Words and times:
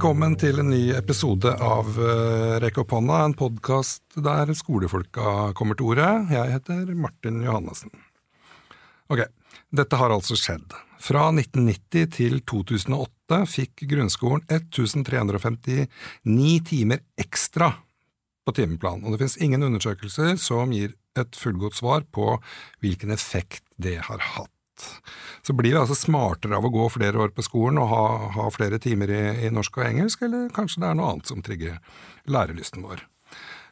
Velkommen 0.00 0.32
til 0.40 0.56
en 0.62 0.70
ny 0.72 0.94
episode 0.96 1.50
av 1.60 1.88
uh, 2.00 2.54
Rekk 2.62 2.78
opp 2.80 2.94
hånda, 2.96 3.18
en 3.20 3.34
podkast 3.36 4.14
der 4.16 4.48
skolefolka 4.56 5.50
kommer 5.52 5.76
til 5.76 5.90
orde. 5.92 6.06
Jeg 6.32 6.54
heter 6.54 6.94
Martin 6.96 7.42
Johannessen. 7.44 7.92
Ok, 9.12 9.20
dette 9.76 9.98
har 10.00 10.14
altså 10.14 10.38
skjedd. 10.40 10.72
Fra 11.04 11.26
1990 11.34 12.08
til 12.16 12.40
2008 12.48 13.42
fikk 13.52 13.84
grunnskolen 13.90 14.40
1359 14.48 15.84
timer 16.70 17.04
ekstra 17.20 17.68
på 18.48 18.54
timeplan, 18.56 19.04
og 19.04 19.12
det 19.12 19.20
finnes 19.20 19.36
ingen 19.44 19.68
undersøkelser 19.68 20.40
som 20.40 20.72
gir 20.72 20.96
et 21.12 21.36
fullgodt 21.36 21.76
svar 21.76 22.08
på 22.08 22.38
hvilken 22.80 23.12
effekt 23.12 23.66
det 23.76 23.98
har 24.08 24.24
hatt. 24.32 24.59
Så 25.46 25.54
blir 25.56 25.72
vi 25.72 25.80
altså 25.80 25.96
smartere 25.96 26.58
av 26.58 26.66
å 26.66 26.72
gå 26.72 26.88
flere 26.92 27.22
år 27.24 27.32
på 27.34 27.44
skolen 27.44 27.80
og 27.80 27.88
ha, 27.90 28.04
ha 28.36 28.48
flere 28.52 28.80
timer 28.82 29.12
i, 29.12 29.22
i, 29.46 29.52
norsk 29.54 29.80
og 29.80 29.86
engelsk, 29.86 30.26
eller 30.26 30.50
kanskje 30.54 30.82
det 30.82 30.90
er 30.90 30.98
noe 30.98 31.14
annet 31.14 31.30
som 31.30 31.40
trigger 31.44 31.78
lærelysten 32.30 32.84
vår. 32.84 33.04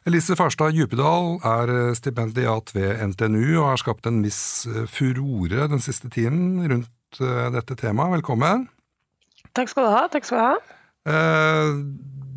Elise 0.09 0.37
Farstad 0.39 0.73
Djupedal 0.73 1.37
er 1.45 1.73
stipendiat 1.97 2.71
ved 2.73 3.03
NTNU 3.11 3.59
og 3.59 3.65
har 3.73 3.81
skapt 3.81 4.07
en 4.09 4.21
viss 4.23 4.41
furore 4.89 5.67
den 5.69 5.83
siste 5.83 6.09
tiden 6.13 6.63
rundt 6.71 7.19
uh, 7.21 7.49
dette 7.53 7.75
temaet. 7.77 8.15
Velkommen. 8.17 8.65
Takk 9.57 9.69
skal 9.73 9.85
du 9.85 9.91
ha. 9.91 10.05
Takk 10.09 10.25
skal 10.25 10.39
du 10.39 10.45
ha. 10.47 10.55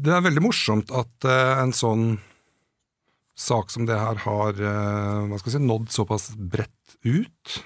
Det 0.02 0.12
er 0.12 0.24
veldig 0.24 0.42
morsomt 0.42 0.90
at 0.96 1.26
en 1.28 1.72
sånn 1.76 2.16
sak 3.38 3.72
som 3.74 3.86
det 3.86 3.98
her 3.98 4.20
har 4.24 4.58
si, 5.42 5.60
nådd 5.60 5.90
såpass 5.92 6.30
bredt 6.36 6.96
ut. 7.04 7.58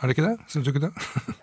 Er 0.00 0.08
det 0.08 0.16
ikke 0.16 0.28
det? 0.28 0.36
Syns 0.52 0.66
du 0.66 0.72
ikke 0.74 0.88
det? 0.88 0.94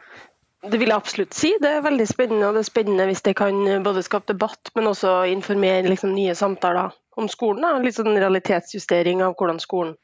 Det 0.64 0.80
vil 0.80 0.94
jeg 0.94 0.96
absolutt 0.96 1.36
si. 1.36 1.50
Det 1.60 1.68
er 1.68 1.82
veldig 1.84 2.06
spennende. 2.08 2.48
Og 2.48 2.56
det 2.56 2.62
er 2.62 2.70
spennende 2.70 3.06
hvis 3.10 3.22
det 3.26 3.34
kan 3.36 3.58
både 3.84 4.00
skape 4.06 4.32
debatt, 4.32 4.70
men 4.78 4.88
også 4.88 5.26
informere 5.28 5.90
liksom, 5.90 6.14
nye 6.16 6.36
samtaler 6.40 6.94
om 7.20 7.28
skolen. 7.28 7.66
Da. 7.66 7.74
Litt 7.84 7.98
sånn 7.98 8.16
realitetsjustering 8.16 9.20
av 9.26 9.36
hvordan 9.36 9.60
skolen 9.60 9.98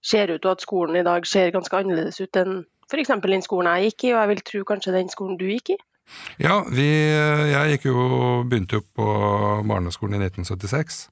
ser 0.00 0.32
ut, 0.32 0.44
og 0.46 0.54
at 0.54 0.64
skolen 0.64 0.96
i 0.96 1.04
dag 1.04 1.28
ser 1.28 1.52
ganske 1.52 1.76
annerledes 1.76 2.20
ut 2.22 2.40
enn 2.40 2.62
f.eks. 2.90 3.12
den 3.22 3.44
skolen 3.44 3.68
jeg 3.76 3.90
gikk 3.90 4.04
i, 4.08 4.12
og 4.14 4.20
jeg 4.22 4.30
vil 4.32 4.42
tro 4.48 4.64
kanskje 4.72 4.96
den 4.96 5.12
skolen 5.12 5.36
du 5.38 5.46
gikk 5.50 5.74
i. 5.76 5.78
Ja, 6.42 6.56
vi, 6.66 6.88
jeg 7.52 7.76
gikk 7.76 7.90
jo, 7.92 8.00
begynte 8.48 8.80
jo 8.80 8.86
på 8.96 9.06
barneskolen 9.68 10.16
i 10.16 10.24
1976. 10.26 11.04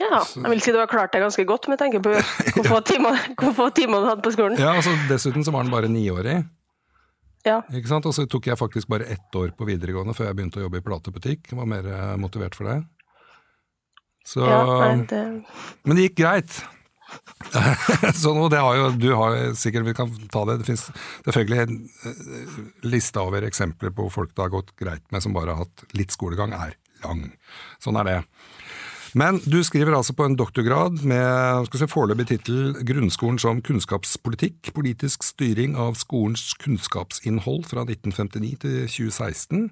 Ja, 0.00 0.22
jeg 0.24 0.52
vil 0.54 0.62
si 0.64 0.72
du 0.72 0.78
har 0.80 0.88
klart 0.88 1.12
deg 1.12 1.24
ganske 1.26 1.44
godt 1.48 1.68
med 1.68 1.80
tanke 1.80 2.00
på 2.04 2.14
hvor 2.56 2.68
få 2.70 2.80
timer, 2.88 4.00
du 4.00 4.08
hadde 4.08 4.24
på 4.24 4.32
skolen. 4.32 4.56
Ja, 4.60 4.72
altså 4.78 4.94
Dessuten 5.10 5.44
så 5.44 5.52
var 5.54 5.66
den 5.66 5.74
bare 5.74 5.90
niårig. 5.92 6.40
Ja. 7.46 7.60
Ikke 7.72 7.88
sant? 7.88 8.08
Og 8.08 8.16
så 8.16 8.26
tok 8.28 8.50
jeg 8.50 8.60
faktisk 8.60 8.88
bare 8.92 9.08
ett 9.12 9.36
år 9.36 9.52
på 9.56 9.68
videregående 9.68 10.16
før 10.16 10.30
jeg 10.30 10.38
begynte 10.38 10.60
å 10.60 10.66
jobbe 10.66 10.80
i 10.80 10.84
platebutikk. 10.84 11.52
Var 11.56 11.68
mer 11.68 11.88
eh, 11.88 12.16
motivert 12.20 12.56
for 12.56 12.68
det. 12.68 12.80
Så, 14.28 14.44
ja, 14.44 14.60
nei, 14.66 15.06
det... 15.08 15.22
Men 15.88 15.96
det 15.96 16.10
gikk 16.10 16.18
greit. 16.20 16.60
så 18.20 18.34
nå, 18.36 18.44
det 18.52 18.60
har 18.62 18.76
jo, 18.76 18.90
du 19.00 19.08
har 19.16 19.38
sikkert, 19.58 19.88
Vi 19.88 19.96
kan 19.96 20.12
ta 20.32 20.44
det. 20.48 20.60
Det 20.60 20.68
finnes 20.68 20.84
selvfølgelig 21.24 21.62
en 21.64 21.80
eh, 22.10 22.60
liste 22.92 23.24
over 23.24 23.48
eksempler 23.48 23.94
på 23.96 24.10
folk 24.12 24.34
det 24.34 24.44
har 24.44 24.52
gått 24.52 24.74
greit 24.80 25.04
med 25.10 25.24
som 25.24 25.36
bare 25.36 25.56
har 25.56 25.64
hatt 25.64 25.86
litt 25.96 26.14
skolegang, 26.14 26.54
er 26.56 26.76
lang. 27.04 27.24
Sånn 27.82 27.98
er 28.00 28.10
det. 28.10 28.18
Men 29.18 29.40
du 29.42 29.58
skriver 29.66 29.96
altså 29.96 30.14
på 30.14 30.26
en 30.28 30.36
doktorgrad 30.38 31.02
med 31.08 31.66
si, 31.74 31.86
foreløpig 31.90 32.26
tittel 32.30 32.74
'Grunnskolen 32.78 33.38
som 33.42 33.62
kunnskapspolitikk. 33.62 34.72
Politisk 34.74 35.24
styring 35.26 35.76
av 35.76 35.98
skolens 35.98 36.54
kunnskapsinnhold 36.62 37.66
fra 37.66 37.82
1959 37.88 38.58
til 38.62 38.76
2016'. 38.86 39.68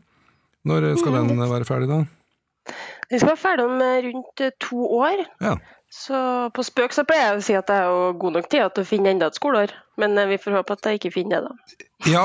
Når 0.66 0.96
skal 0.98 1.20
den 1.20 1.36
mm. 1.36 1.44
være 1.50 1.68
ferdig, 1.68 1.88
da? 1.88 2.00
Den 3.10 3.20
skal 3.20 3.30
være 3.32 3.44
ferdig 3.44 3.64
om 3.64 3.80
eh, 3.80 3.98
rundt 4.08 4.42
eh, 4.44 4.56
to 4.60 4.80
år. 4.98 5.22
Ja. 5.40 5.54
Så 5.88 6.18
på 6.52 6.62
spøk 6.66 6.92
så 6.92 7.02
pleier 7.08 7.30
jeg 7.30 7.36
å 7.38 7.44
si 7.46 7.54
at 7.56 7.70
jeg 7.72 7.84
har 7.88 8.16
god 8.20 8.34
nok 8.36 8.48
tid 8.52 8.74
til 8.76 8.84
å 8.84 8.88
finne 8.88 9.12
enda 9.14 9.30
et 9.30 9.38
skoleår. 9.38 9.72
Men 10.00 10.18
eh, 10.20 10.28
vi 10.28 10.40
får 10.40 10.58
håpe 10.58 10.76
at 10.76 10.88
jeg 10.90 11.00
ikke 11.00 11.14
finner 11.14 11.46
det, 11.46 11.48
da. 11.48 11.86
Ja, 12.12 12.24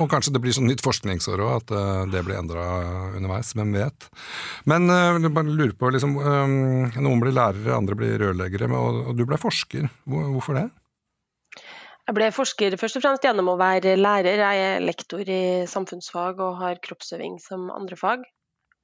og 0.00 0.08
kanskje 0.10 0.32
det 0.34 0.40
blir 0.42 0.56
sånn 0.56 0.66
nytt 0.70 0.82
forskningsår 0.84 1.42
òg, 1.44 1.52
at 1.60 1.74
det 2.10 2.22
blir 2.26 2.40
endra 2.40 2.64
underveis. 3.14 3.52
Hvem 3.54 3.76
vet. 3.76 4.08
Men 4.66 4.88
jeg 4.90 5.30
bare 5.36 5.52
lurer 5.52 5.76
på, 5.78 5.92
liksom, 5.94 6.16
noen 6.18 7.22
blir 7.22 7.36
lærere, 7.36 7.76
andre 7.76 7.98
blir 8.00 8.16
rørleggere, 8.24 8.66
og 8.74 9.12
du 9.14 9.22
ble 9.28 9.38
forsker. 9.38 9.86
Hvorfor 10.08 10.58
det? 10.58 10.66
Jeg 12.04 12.16
ble 12.18 12.26
forsker 12.36 12.74
først 12.76 12.98
og 12.98 13.04
fremst 13.04 13.24
gjennom 13.24 13.46
å 13.54 13.56
være 13.56 13.94
lærer. 13.96 14.42
Jeg 14.42 14.64
er 14.64 14.82
lektor 14.84 15.24
i 15.24 15.64
samfunnsfag 15.70 16.42
og 16.44 16.58
har 16.60 16.80
kroppsøving 16.84 17.38
som 17.40 17.70
andre 17.72 17.96
fag. 17.96 18.26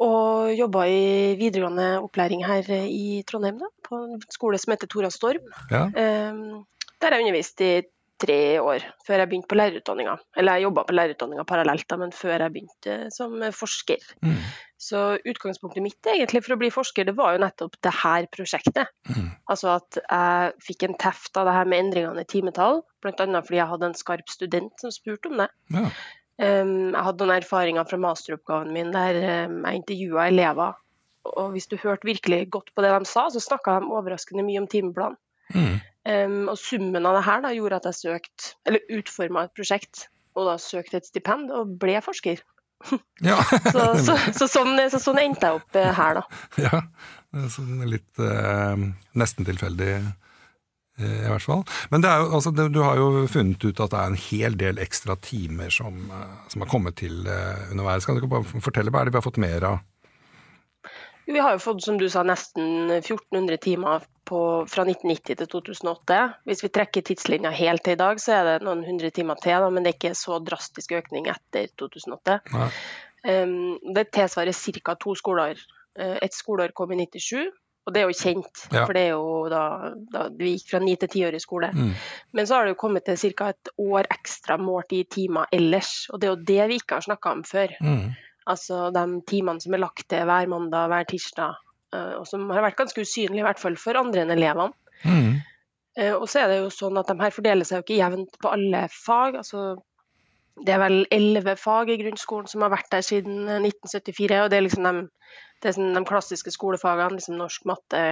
Og 0.00 0.50
jobba 0.56 0.86
i 0.88 1.36
videregående 1.40 1.88
opplæring 2.00 2.44
her 2.46 2.66
i 2.86 3.20
Trondheim, 3.28 3.60
da, 3.60 3.68
på 3.84 4.00
en 4.00 4.22
skole 4.32 4.60
som 4.60 4.72
heter 4.72 4.88
Tora 4.88 5.10
Storm. 5.12 5.44
Ja. 5.72 5.86
Um, 6.32 6.62
der 7.00 7.16
jeg 7.16 7.24
undervist 7.24 7.60
i 7.64 7.72
tre 8.20 8.38
år 8.60 8.84
før 9.06 9.22
jeg 9.22 9.30
begynte 9.30 9.48
på 9.48 9.56
lærerutdanninga. 9.58 10.16
Eller 10.36 10.58
jeg 10.58 10.66
jobba 10.68 10.84
på 10.88 10.96
lærerutdanninga 10.96 11.44
parallelt, 11.48 11.86
da, 11.88 11.98
men 12.00 12.12
før 12.16 12.44
jeg 12.44 12.54
begynte 12.54 12.96
som 13.14 13.36
forsker. 13.56 14.04
Mm. 14.24 14.36
Så 14.80 15.00
utgangspunktet 15.28 15.84
mitt 15.84 16.08
egentlig 16.08 16.42
for 16.44 16.56
å 16.56 16.60
bli 16.60 16.70
forsker, 16.72 17.08
det 17.08 17.16
var 17.16 17.34
jo 17.36 17.42
nettopp 17.44 17.76
det 17.84 17.92
her 18.02 18.28
prosjektet. 18.32 18.92
Mm. 19.08 19.28
Altså 19.52 19.74
at 19.76 20.00
jeg 20.00 20.54
fikk 20.68 20.86
en 20.86 20.96
teft 21.00 21.40
av 21.40 21.48
det 21.48 21.56
her 21.56 21.68
med 21.68 21.84
endringene 21.86 22.24
i 22.24 22.30
timetall, 22.30 22.82
bl.a. 23.04 23.12
fordi 23.16 23.60
jeg 23.60 23.70
hadde 23.72 23.90
en 23.90 23.98
skarp 23.98 24.32
student 24.32 24.84
som 24.84 24.94
spurte 24.94 25.32
om 25.32 25.40
det. 25.42 25.50
Ja. 25.76 25.88
Jeg 26.40 27.04
hadde 27.04 27.26
noen 27.26 27.36
erfaringer 27.36 27.84
fra 27.84 27.98
masteroppgaven 28.00 28.70
min 28.72 28.94
der 28.94 29.18
jeg 29.20 29.80
intervjua 29.82 30.30
elever. 30.30 30.78
Og 31.28 31.52
hvis 31.54 31.68
du 31.68 31.76
hørte 31.80 32.08
virkelig 32.08 32.46
godt 32.54 32.70
på 32.74 32.84
det 32.84 32.92
de 32.94 33.08
sa, 33.08 33.26
så 33.28 33.42
snakka 33.44 33.80
de 33.82 33.90
overraskende 33.92 34.44
mye 34.46 34.62
om 34.62 34.68
timeplanen. 34.70 35.18
Mm. 35.52 35.80
Um, 36.08 36.48
og 36.48 36.56
summen 36.56 37.04
av 37.04 37.18
det 37.18 37.26
her 37.26 37.42
da, 37.44 37.50
gjorde 37.52 37.80
at 37.82 37.90
jeg 37.90 37.98
søkte, 37.98 38.54
eller 38.64 38.94
utforma 38.96 39.44
et 39.44 39.52
prosjekt, 39.58 40.06
og 40.38 40.48
da 40.48 40.54
søkte 40.62 40.96
et 40.96 41.08
stipend 41.10 41.52
og 41.52 41.76
ble 41.82 41.98
forsker. 42.04 42.40
Ja. 43.20 43.36
så, 43.44 43.82
så, 44.00 44.14
så, 44.32 44.46
sånn, 44.48 44.78
så, 44.88 44.96
sånn, 45.04 45.18
endte 45.20 45.50
jeg 45.50 45.58
opp 45.58 45.74
uh, 45.76 45.90
her, 45.98 46.22
da. 46.22 46.38
Ja, 46.64 46.78
sånn 47.52 47.82
litt 47.84 48.22
uh, 48.24 48.72
nesten 49.20 49.44
tilfeldig 49.44 49.90
Eh, 50.00 50.06
i 51.00 51.28
hvert 51.30 51.44
fall. 51.44 51.62
Men 51.92 52.04
jo, 52.04 52.28
altså, 52.38 52.52
du 52.52 52.80
har 52.82 52.98
jo 53.00 53.26
funnet 53.30 53.64
ut 53.64 53.80
at 53.80 53.92
det 53.92 54.00
er 54.00 54.10
en 54.12 54.20
hel 54.28 54.56
del 54.60 54.80
ekstra 54.82 55.16
timer 55.22 55.72
som, 55.74 56.02
eh, 56.10 56.34
som 56.52 56.64
har 56.64 56.70
kommet 56.70 56.98
til 57.00 57.24
uh, 57.28 57.70
underveis. 57.70 58.06
Kan 58.06 58.16
du 58.16 58.22
ikke 58.22 58.34
bare 58.36 58.62
fortelle 58.64 58.92
hva 58.92 59.02
er 59.02 59.08
det 59.08 59.14
vi 59.14 59.20
har 59.20 59.26
fått 59.26 59.40
mer 59.42 59.66
av? 59.72 59.80
Vi 61.30 61.38
har 61.38 61.54
jo 61.54 61.62
fått 61.62 61.84
som 61.84 61.98
du 62.00 62.08
sa, 62.10 62.24
nesten 62.26 62.90
1400 62.90 63.60
timer 63.62 64.02
på, 64.26 64.40
fra 64.70 64.82
1990 64.86 65.38
til 65.38 65.50
2008. 65.52 66.20
Hvis 66.48 66.64
vi 66.64 66.72
trekker 66.74 67.06
tidslinja 67.06 67.52
helt 67.54 67.84
til 67.86 67.94
i 67.94 68.00
dag, 68.00 68.18
så 68.22 68.34
er 68.38 68.48
det 68.48 68.66
noen 68.66 68.82
hundre 68.86 69.12
timer 69.14 69.38
til. 69.42 69.60
Da, 69.62 69.68
men 69.70 69.86
det 69.86 69.92
er 69.92 69.98
ikke 70.00 70.16
så 70.18 70.40
drastisk 70.42 70.96
økning 70.98 71.30
etter 71.30 71.70
2008. 71.78 72.40
Um, 73.20 73.76
det 73.94 74.08
tilsvarer 74.16 74.56
ca. 74.56 74.96
to 74.98 75.14
skoleår. 75.18 75.60
Et 76.00 76.34
skoleår 76.34 76.72
kom 76.74 76.92
i 76.94 76.98
97, 77.04 77.50
og 77.86 77.94
det 77.94 78.02
er 78.02 78.10
jo 78.10 78.16
kjent, 78.16 78.64
ja. 78.70 78.84
for 78.84 78.96
det 78.96 79.02
er 79.06 79.14
jo 79.14 79.28
da, 79.50 79.62
da 80.12 80.24
vi 80.36 80.52
gikk 80.54 80.74
fra 80.74 80.80
ni 80.84 80.94
til 81.00 81.10
ti 81.10 81.22
år 81.26 81.36
i 81.36 81.42
skole. 81.42 81.70
Mm. 81.72 81.94
Men 82.36 82.48
så 82.48 82.58
har 82.58 82.66
det 82.66 82.74
jo 82.74 82.80
kommet 82.82 83.06
til 83.08 83.32
ca. 83.38 83.48
et 83.54 83.70
år 83.80 84.08
ekstra 84.12 84.58
målt 84.60 84.92
i 84.94 85.04
timer 85.10 85.48
ellers. 85.56 85.94
Og 86.12 86.20
det 86.20 86.28
er 86.28 86.34
jo 86.34 86.48
det 86.52 86.68
vi 86.70 86.80
ikke 86.82 86.98
har 86.98 87.06
snakka 87.08 87.32
om 87.38 87.42
før. 87.48 87.72
Mm. 87.80 88.10
Altså 88.52 88.82
de 88.94 89.04
timene 89.30 89.64
som 89.64 89.74
er 89.74 89.82
lagt 89.82 90.06
til 90.12 90.28
hver 90.28 90.50
mandag, 90.52 90.92
hver 90.92 91.08
tirsdag, 91.08 91.60
eh, 91.96 92.14
og 92.20 92.28
som 92.28 92.48
har 92.52 92.66
vært 92.68 92.78
ganske 92.82 93.06
usynlige, 93.06 93.40
i 93.40 93.48
hvert 93.48 93.62
fall 93.62 93.78
for 93.80 93.98
andre 94.00 94.26
enn 94.26 94.34
elevene. 94.36 94.76
Mm. 95.02 95.40
Eh, 95.96 96.14
og 96.14 96.28
så 96.28 96.44
er 96.44 96.52
det 96.52 96.60
jo 96.60 96.72
sånn 96.74 97.00
at 97.00 97.08
de 97.08 97.16
her 97.24 97.32
fordeler 97.34 97.68
seg 97.68 97.80
jo 97.80 97.86
ikke 97.88 98.02
jevnt 98.02 98.36
på 98.42 98.52
alle 98.52 98.86
fag. 98.92 99.40
altså 99.40 99.70
det 100.60 100.74
er 100.74 100.80
vel 100.82 101.06
elleve 101.14 101.54
fag 101.56 101.88
i 101.88 101.96
grunnskolen 102.02 102.48
som 102.50 102.60
har 102.60 102.72
vært 102.74 102.90
der 102.92 103.04
siden 103.06 103.46
1974. 103.48 104.42
og 104.42 104.50
det 104.50 104.58
er 104.58 104.64
liksom 104.66 104.84
de 104.84 105.08
det 105.60 105.70
er 105.70 105.76
sånn 105.76 105.96
de 105.96 106.02
klassiske 106.08 106.52
skolefagene, 106.54 107.18
liksom 107.18 107.38
norsk, 107.38 107.66
matte, 107.68 108.02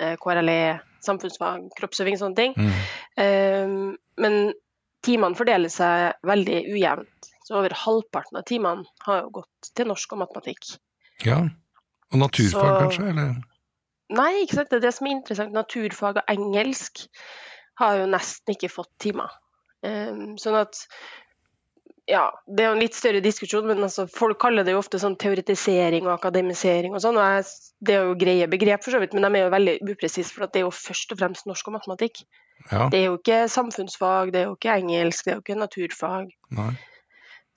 eh, 0.00 0.14
KRLE, 0.20 0.78
samfunnsfag, 1.04 1.68
kroppsøving, 1.78 2.18
sånne 2.20 2.38
ting. 2.38 2.56
Mm. 2.58 2.78
Um, 3.22 3.96
men 4.20 4.38
timene 5.06 5.38
fordeler 5.38 5.72
seg 5.72 6.18
veldig 6.26 6.58
ujevnt. 6.74 7.30
Så 7.46 7.56
over 7.56 7.72
halvparten 7.84 8.40
av 8.40 8.44
timene 8.48 8.84
har 9.06 9.22
jo 9.22 9.38
gått 9.40 9.70
til 9.78 9.88
norsk 9.88 10.12
og 10.12 10.24
matematikk. 10.26 10.74
Ja, 11.24 11.46
Og 12.12 12.22
naturfag 12.22 12.64
Så, 12.64 12.76
kanskje, 12.80 13.08
eller? 13.10 13.32
Nei, 14.16 14.30
ikke 14.42 14.56
sant. 14.56 14.70
Det 14.70 14.78
er 14.78 14.84
det 14.86 14.94
som 14.96 15.06
er 15.06 15.16
interessant. 15.18 15.52
Naturfag 15.52 16.20
og 16.22 16.30
engelsk 16.32 17.02
har 17.80 17.98
jo 18.00 18.06
nesten 18.08 18.54
ikke 18.54 18.70
fått 18.72 18.90
timer. 19.02 19.34
Um, 19.84 20.38
sånn 20.40 20.56
at 20.56 20.80
ja, 22.08 22.24
det 22.48 22.64
er 22.64 22.70
jo 22.70 22.74
en 22.76 22.80
litt 22.80 22.96
større 22.96 23.20
diskusjon, 23.20 23.66
men 23.68 23.84
altså, 23.84 24.06
folk 24.08 24.38
kaller 24.40 24.64
det 24.64 24.72
jo 24.72 24.80
ofte 24.80 25.00
sånn 25.00 25.16
teoretisering 25.20 26.06
og 26.06 26.14
akademisering 26.14 26.94
og 26.96 27.02
sånn. 27.04 27.18
og 27.20 27.26
jeg, 27.36 27.44
Det 27.84 27.94
er 27.94 28.06
jo 28.06 28.14
greie 28.18 28.46
begrep, 28.48 28.82
for 28.84 28.96
så 28.96 29.00
vidt, 29.02 29.12
men 29.12 29.26
de 29.26 29.30
er 29.36 29.44
jo 29.44 29.52
veldig 29.52 29.74
upresise. 29.92 30.32
For 30.32 30.46
det 30.46 30.62
er 30.62 30.64
jo 30.64 30.72
først 30.72 31.12
og 31.12 31.20
fremst 31.20 31.48
norsk 31.50 31.68
og 31.68 31.76
matematikk. 31.76 32.22
Ja. 32.70 32.88
Det 32.88 32.98
er 32.98 33.04
jo 33.10 33.18
ikke 33.18 33.42
samfunnsfag, 33.52 34.32
det 34.32 34.40
er 34.40 34.46
jo 34.48 34.56
ikke 34.56 34.78
engelsk, 34.80 35.24
det 35.26 35.30
er 35.32 35.36
jo 35.36 35.44
ikke 35.44 35.60
naturfag. 35.60 36.32
Nei. 36.56 36.72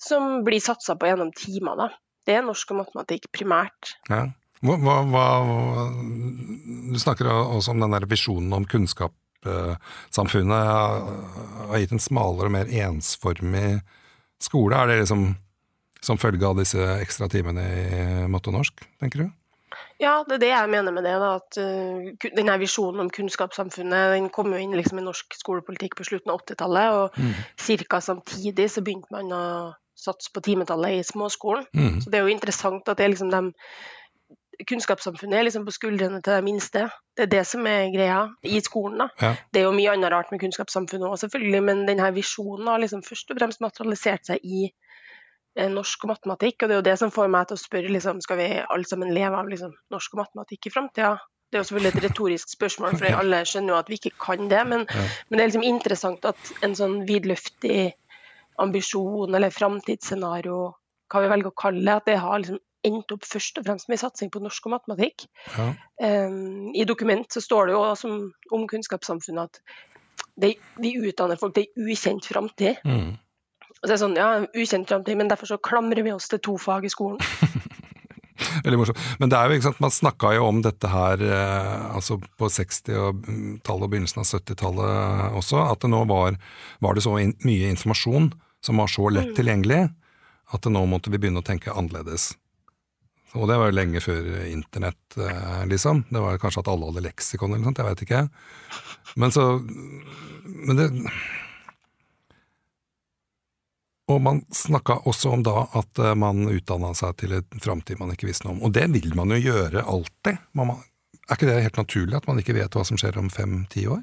Som 0.02 0.44
blir 0.44 0.62
satsa 0.64 0.98
på 1.00 1.08
gjennom 1.08 1.32
timer, 1.38 1.76
da. 1.80 1.88
Det 2.28 2.36
er 2.36 2.44
norsk 2.46 2.76
og 2.76 2.78
matematikk 2.84 3.32
primært. 3.34 3.96
Ja. 4.12 4.28
Hva, 4.62 4.76
hva, 4.78 4.96
hva, 5.10 5.26
du 6.92 7.00
snakker 7.02 7.32
også 7.32 7.72
om 7.74 7.80
den 7.82 7.96
der 7.96 8.06
visjonen 8.10 8.52
om 8.54 8.68
kunnskapssamfunnet 8.70 10.68
har 11.72 11.82
gitt 11.82 11.96
en 11.96 12.04
smalere 12.04 12.52
og 12.52 12.56
mer 12.60 12.70
ensformig 12.84 13.80
skole. 14.46 14.78
Er 14.78 14.92
det 14.92 15.02
liksom 15.04 15.32
som 16.02 16.18
følge 16.18 16.48
av 16.48 16.58
disse 16.58 16.82
ekstra 16.98 17.28
timene 17.30 17.62
i 17.62 18.02
matte 18.32 18.50
og 18.50 18.58
norsk, 18.58 18.82
tenker 19.02 19.26
du? 19.26 19.30
Ja, 20.02 20.24
det 20.28 20.40
er 20.40 20.42
det 20.42 20.50
jeg 20.50 20.70
mener 20.74 20.96
med 20.96 21.06
det. 21.06 21.14
Da, 21.22 21.36
at 21.38 21.60
uh, 21.62 22.32
denne 22.36 22.58
Visjonen 22.60 23.04
om 23.04 23.12
kunnskapssamfunnet 23.14 24.16
den 24.16 24.32
kom 24.34 24.50
jo 24.52 24.60
inn 24.60 24.74
liksom 24.76 25.00
i 25.00 25.06
norsk 25.06 25.38
skolepolitikk 25.38 25.96
på 26.00 26.08
slutten 26.08 26.34
av 26.34 26.42
80-tallet. 26.42 26.98
Og 26.98 27.22
mm. 27.22 27.86
ca. 27.86 28.02
samtidig 28.02 28.68
så 28.74 28.84
begynte 28.84 29.14
man 29.14 29.32
å 29.36 29.44
satse 30.02 30.34
på 30.34 30.42
timetallet 30.42 30.98
i 30.98 31.06
småskolen. 31.06 31.68
Mm. 31.78 32.00
Så 32.02 32.10
det 32.10 32.18
er 32.20 32.26
jo 32.26 32.34
interessant 32.34 32.90
at 32.90 32.98
det 32.98 33.06
er 33.06 33.14
liksom 33.14 33.30
de 33.34 33.44
kunnskapssamfunnet 34.68 35.40
er 35.40 35.46
liksom 35.48 35.66
på 35.68 35.74
skuldrene 35.76 36.22
til 36.24 36.38
de 36.38 36.46
minste. 36.46 36.86
Det 37.18 37.26
er 37.26 37.32
det 37.32 37.42
som 37.48 37.66
er 37.70 37.90
greia 37.94 38.22
i 38.44 38.60
skolen. 38.64 39.04
da. 39.04 39.08
Ja. 39.22 39.34
Det 39.52 39.62
er 39.62 39.68
jo 39.68 39.76
mye 39.76 39.94
annet 39.94 40.14
rart 40.14 40.32
med 40.32 40.42
kunnskapssamfunnet 40.44 41.10
òg, 41.10 41.18
selvfølgelig, 41.24 41.64
men 41.68 41.84
denne 41.90 42.12
visjonen 42.16 42.72
har 42.72 42.82
liksom 42.84 43.04
først 43.06 43.34
og 43.34 43.42
fremst 43.42 43.64
materialisert 43.64 44.32
seg 44.32 44.46
i 44.46 44.64
eh, 44.70 45.70
norsk 45.70 46.06
og 46.06 46.14
matematikk. 46.16 46.62
Og 46.62 46.70
det 46.70 46.76
er 46.76 46.82
jo 46.82 46.88
det 46.90 46.98
som 47.04 47.14
får 47.14 47.32
meg 47.34 47.50
til 47.50 47.60
å 47.60 47.64
spørre 47.64 47.94
liksom, 47.94 48.24
skal 48.26 48.42
vi 48.42 48.50
alle 48.62 48.90
sammen 48.90 49.14
leve 49.16 49.40
av 49.40 49.52
liksom, 49.52 49.76
norsk 49.94 50.16
og 50.16 50.24
matematikk 50.26 50.70
i 50.70 50.74
framtida. 50.74 51.16
Det 51.52 51.60
er 51.60 51.66
jo 51.66 51.68
selvfølgelig 51.68 51.92
et 51.92 52.04
retorisk 52.06 52.52
spørsmål, 52.54 52.94
for 52.96 53.22
alle 53.22 53.42
skjønner 53.44 53.74
jo 53.74 53.80
at 53.82 53.90
vi 53.92 53.98
ikke 54.00 54.14
kan 54.24 54.46
det. 54.52 54.62
Men, 54.72 54.86
ja. 54.88 55.08
men 55.28 55.38
det 55.38 55.44
er 55.44 55.50
liksom 55.52 55.68
interessant 55.68 56.28
at 56.30 56.54
en 56.64 56.78
sånn 56.80 57.02
vidløftig 57.10 57.92
ambisjon 58.62 59.36
eller 59.36 59.52
framtidsscenario, 59.52 60.60
hva 61.12 61.24
vi 61.24 61.32
velger 61.32 61.52
å 61.52 61.58
kalle 61.60 61.84
det, 61.84 61.96
at 61.98 62.08
det 62.08 62.20
har 62.24 62.40
liksom 62.40 62.62
endt 62.88 63.14
opp 63.14 63.26
først 63.28 63.60
og 63.62 63.68
fremst 63.68 63.90
med 63.92 64.02
satsing 64.02 64.32
på 64.34 64.42
norsk 64.42 64.68
og 64.68 64.76
matematikk. 64.76 65.28
Ja. 65.56 65.72
Um, 66.02 66.72
I 66.74 66.86
dokument 66.90 67.30
så 67.34 67.44
står 67.44 67.70
det 67.70 67.76
jo 67.78 67.84
som, 68.00 68.22
om 68.52 68.68
kunnskapssamfunnet 68.70 69.50
at 69.50 69.62
de, 70.42 70.56
vi 70.82 70.96
utdanner 71.02 71.40
folk 71.40 71.56
til 71.58 71.70
ukjent 71.78 72.26
framtid. 72.26 72.82
Mm. 72.88 73.20
Og 73.82 73.84
så 73.84 73.90
er 73.90 73.96
det 73.96 74.02
sånn, 74.04 74.18
ja, 74.20 74.32
ukjent 74.58 74.90
framtid, 74.90 75.18
men 75.20 75.30
derfor 75.32 75.50
så 75.50 75.62
klamrer 75.62 76.04
vi 76.06 76.14
oss 76.14 76.30
til 76.32 76.42
to 76.44 76.58
fag 76.62 76.86
i 76.88 76.94
skolen. 76.94 77.22
Veldig 78.66 78.80
morsomt. 78.80 79.02
Men 79.22 79.32
det 79.32 79.38
er 79.38 79.48
jo, 79.48 79.58
ikke 79.58 79.68
sant, 79.70 79.82
man 79.84 79.94
snakka 79.94 80.34
jo 80.36 80.46
om 80.50 80.62
dette 80.66 80.90
her 80.90 81.22
eh, 81.26 81.88
altså 81.96 82.18
på 82.20 82.50
60-tallet 82.50 83.86
og 83.86 83.90
begynnelsen 83.92 84.24
av 84.24 84.30
70-tallet 84.30 85.38
også, 85.40 85.62
at 85.68 85.84
det 85.84 85.92
nå 85.94 86.04
var, 86.10 86.38
var 86.84 86.98
det 86.98 87.06
så 87.06 87.18
in 87.22 87.36
mye 87.46 87.72
informasjon 87.74 88.32
som 88.66 88.82
var 88.82 88.92
så 88.94 89.10
lett 89.10 89.32
mm. 89.32 89.36
tilgjengelig, 89.38 89.82
at 90.54 90.70
nå 90.70 90.84
måtte 90.90 91.14
vi 91.14 91.22
begynne 91.22 91.42
å 91.42 91.46
tenke 91.46 91.74
annerledes. 91.74 92.32
Og 93.40 93.48
det 93.48 93.56
var 93.56 93.70
jo 93.70 93.76
lenge 93.78 94.02
før 94.04 94.26
internett, 94.50 95.18
eh, 95.18 95.62
liksom. 95.72 96.04
Det 96.10 96.20
var 96.20 96.40
kanskje 96.42 96.66
at 96.66 96.72
alle 96.72 96.90
hadde 96.90 97.06
leksikon 97.06 97.54
eller 97.54 97.62
noe 97.62 97.70
sånt, 97.70 97.80
jeg 97.80 97.88
veit 97.88 98.04
ikke. 98.08 98.24
Men 99.16 99.32
så 99.32 99.46
Men 100.44 100.76
det 100.76 100.90
Og 104.12 104.22
man 104.22 104.42
snakka 104.52 105.06
også 105.08 105.32
om 105.32 105.44
da 105.44 105.68
at 105.80 106.00
eh, 106.00 106.16
man 106.16 106.50
utdanna 106.50 106.94
seg 106.94 107.16
til 107.22 107.38
en 107.38 107.62
framtid 107.64 108.00
man 108.00 108.12
ikke 108.12 108.28
visste 108.28 108.48
noe 108.48 108.58
om. 108.58 108.64
Og 108.68 108.74
det 108.76 108.90
vil 108.92 109.16
man 109.16 109.32
jo 109.32 109.40
gjøre 109.40 109.86
alltid. 109.88 110.42
Man, 110.52 110.74
er 111.30 111.38
ikke 111.38 111.48
det 111.48 111.62
helt 111.64 111.78
naturlig 111.80 112.18
at 112.18 112.28
man 112.28 112.42
ikke 112.42 112.58
vet 112.58 112.76
hva 112.76 112.84
som 112.84 113.00
skjer 113.00 113.18
om 113.22 113.30
fem-ti 113.32 113.86
år? 113.88 114.02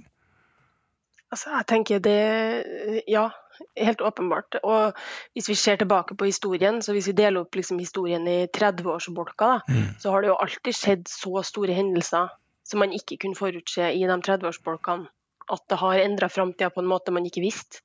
Altså, 1.29 1.51
jeg 1.59 1.67
tenker 1.69 2.01
det 2.01 3.05
Ja, 3.11 3.29
helt 3.77 4.01
åpenbart. 4.01 4.59
Og 4.63 4.99
hvis 5.37 5.49
vi 5.49 5.57
ser 5.59 5.81
tilbake 5.81 6.17
på 6.19 6.29
historien, 6.29 6.83
så 6.83 6.95
hvis 6.97 7.09
vi 7.11 7.17
deler 7.19 7.43
opp 7.43 7.59
liksom 7.59 7.81
historien 7.83 8.27
i 8.29 8.47
30-årsbolka, 8.47 9.51
mm. 9.69 9.89
så 10.03 10.15
har 10.15 10.23
det 10.23 10.33
jo 10.33 10.39
alltid 10.39 10.77
skjedd 10.77 11.09
så 11.11 11.43
store 11.47 11.77
hendelser 11.79 12.33
som 12.69 12.83
man 12.85 12.93
ikke 12.93 13.17
kunne 13.23 13.39
forutse 13.39 13.93
i 13.93 14.07
de 14.07 14.17
30-årsbolkene. 14.29 15.09
At 15.49 15.63
det 15.71 15.79
har 15.81 16.03
endra 16.03 16.29
framtida 16.29 16.69
på 16.71 16.83
en 16.83 16.91
måte 16.91 17.15
man 17.15 17.27
ikke 17.27 17.41
visste. 17.41 17.81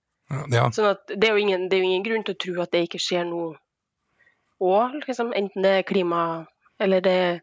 Ja. 0.51 0.67
Sånn 0.73 0.95
det 1.07 1.29
er, 1.29 1.37
ingen, 1.37 1.67
det 1.69 1.77
er, 1.77 1.83
jo 1.83 1.89
ingen, 1.91 2.05
grunn 2.05 2.25
til 2.25 2.35
å 2.35 2.41
tro 2.43 2.55
at 2.63 2.73
det 2.73 2.87
ikke 2.87 3.01
skjer 3.01 3.27
noe 3.27 3.53
òg, 4.63 4.99
liksom, 5.07 5.33
enten 5.35 5.65
det 5.65 5.73
er 5.79 5.87
klima 5.87 6.21
eller 6.81 7.03
det 7.03 7.13
er 7.13 7.39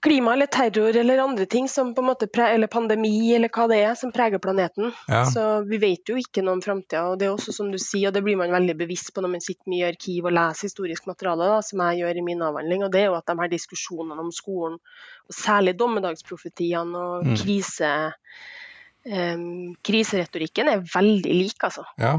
klima 0.00 0.32
eller 0.32 0.46
terror 0.46 0.96
eller 0.96 1.18
andre 1.18 1.46
ting, 1.46 1.68
som 1.68 1.94
på 1.94 2.02
en 2.02 2.06
måte 2.06 2.28
eller 2.42 2.66
pandemi 2.66 3.34
eller 3.34 3.50
hva 3.52 3.66
det 3.70 3.78
er, 3.82 3.94
som 3.98 4.12
preger 4.12 4.38
planeten. 4.42 4.92
Ja. 5.08 5.24
Så 5.30 5.44
vi 5.68 5.78
vet 5.82 6.08
jo 6.08 6.18
ikke 6.20 6.44
noe 6.44 6.58
om 6.58 6.62
framtida. 6.64 7.06
Og 7.10 7.18
det 7.20 7.28
er 7.28 7.34
også 7.34 7.54
som 7.56 7.70
du 7.72 7.78
sier, 7.80 8.10
og 8.10 8.16
det 8.16 8.22
blir 8.26 8.38
man 8.40 8.54
veldig 8.54 8.76
bevisst 8.78 9.14
på 9.14 9.24
når 9.24 9.34
man 9.36 9.44
sitter 9.44 9.72
mye 9.72 9.84
i 9.84 9.88
arkiv 9.88 10.28
og 10.28 10.36
leser 10.36 10.70
historisk 10.70 11.08
materiale, 11.10 11.48
da, 11.54 11.62
som 11.64 11.82
jeg 11.86 12.02
gjør 12.02 12.20
i 12.20 12.26
min 12.28 12.44
avhandling. 12.48 12.86
Og 12.86 12.92
det 12.92 13.02
er 13.02 13.10
jo 13.10 13.18
at 13.18 13.26
de 13.30 13.38
her 13.40 13.52
diskusjonene 13.52 14.20
om 14.26 14.30
skolen, 14.34 14.78
og 15.26 15.40
særlig 15.40 15.76
dommedagsprofetiene 15.80 17.02
og 17.02 17.26
mm. 17.26 17.36
krise, 17.42 17.92
um, 19.10 19.76
kriseretorikken, 19.86 20.72
er 20.72 20.88
veldig 20.92 21.38
lik, 21.42 21.58
altså. 21.66 21.86
Ja. 22.00 22.18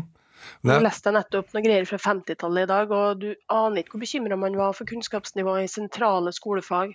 Nå 0.68 0.78
leste 0.82 1.10
jeg 1.10 1.18
nettopp 1.18 1.54
noen 1.54 1.66
greier 1.66 1.88
fra 1.90 1.98
50-tallet 2.02 2.68
i 2.68 2.70
dag, 2.70 2.92
og 2.94 3.22
du 3.22 3.30
aner 3.52 3.82
ikke 3.82 3.96
hvor 3.96 4.04
bekymra 4.04 4.38
man 4.40 4.58
var 4.58 4.76
for 4.78 4.90
kunnskapsnivået 4.90 5.66
i 5.66 5.72
sentrale 5.72 6.34
skolefag. 6.36 6.94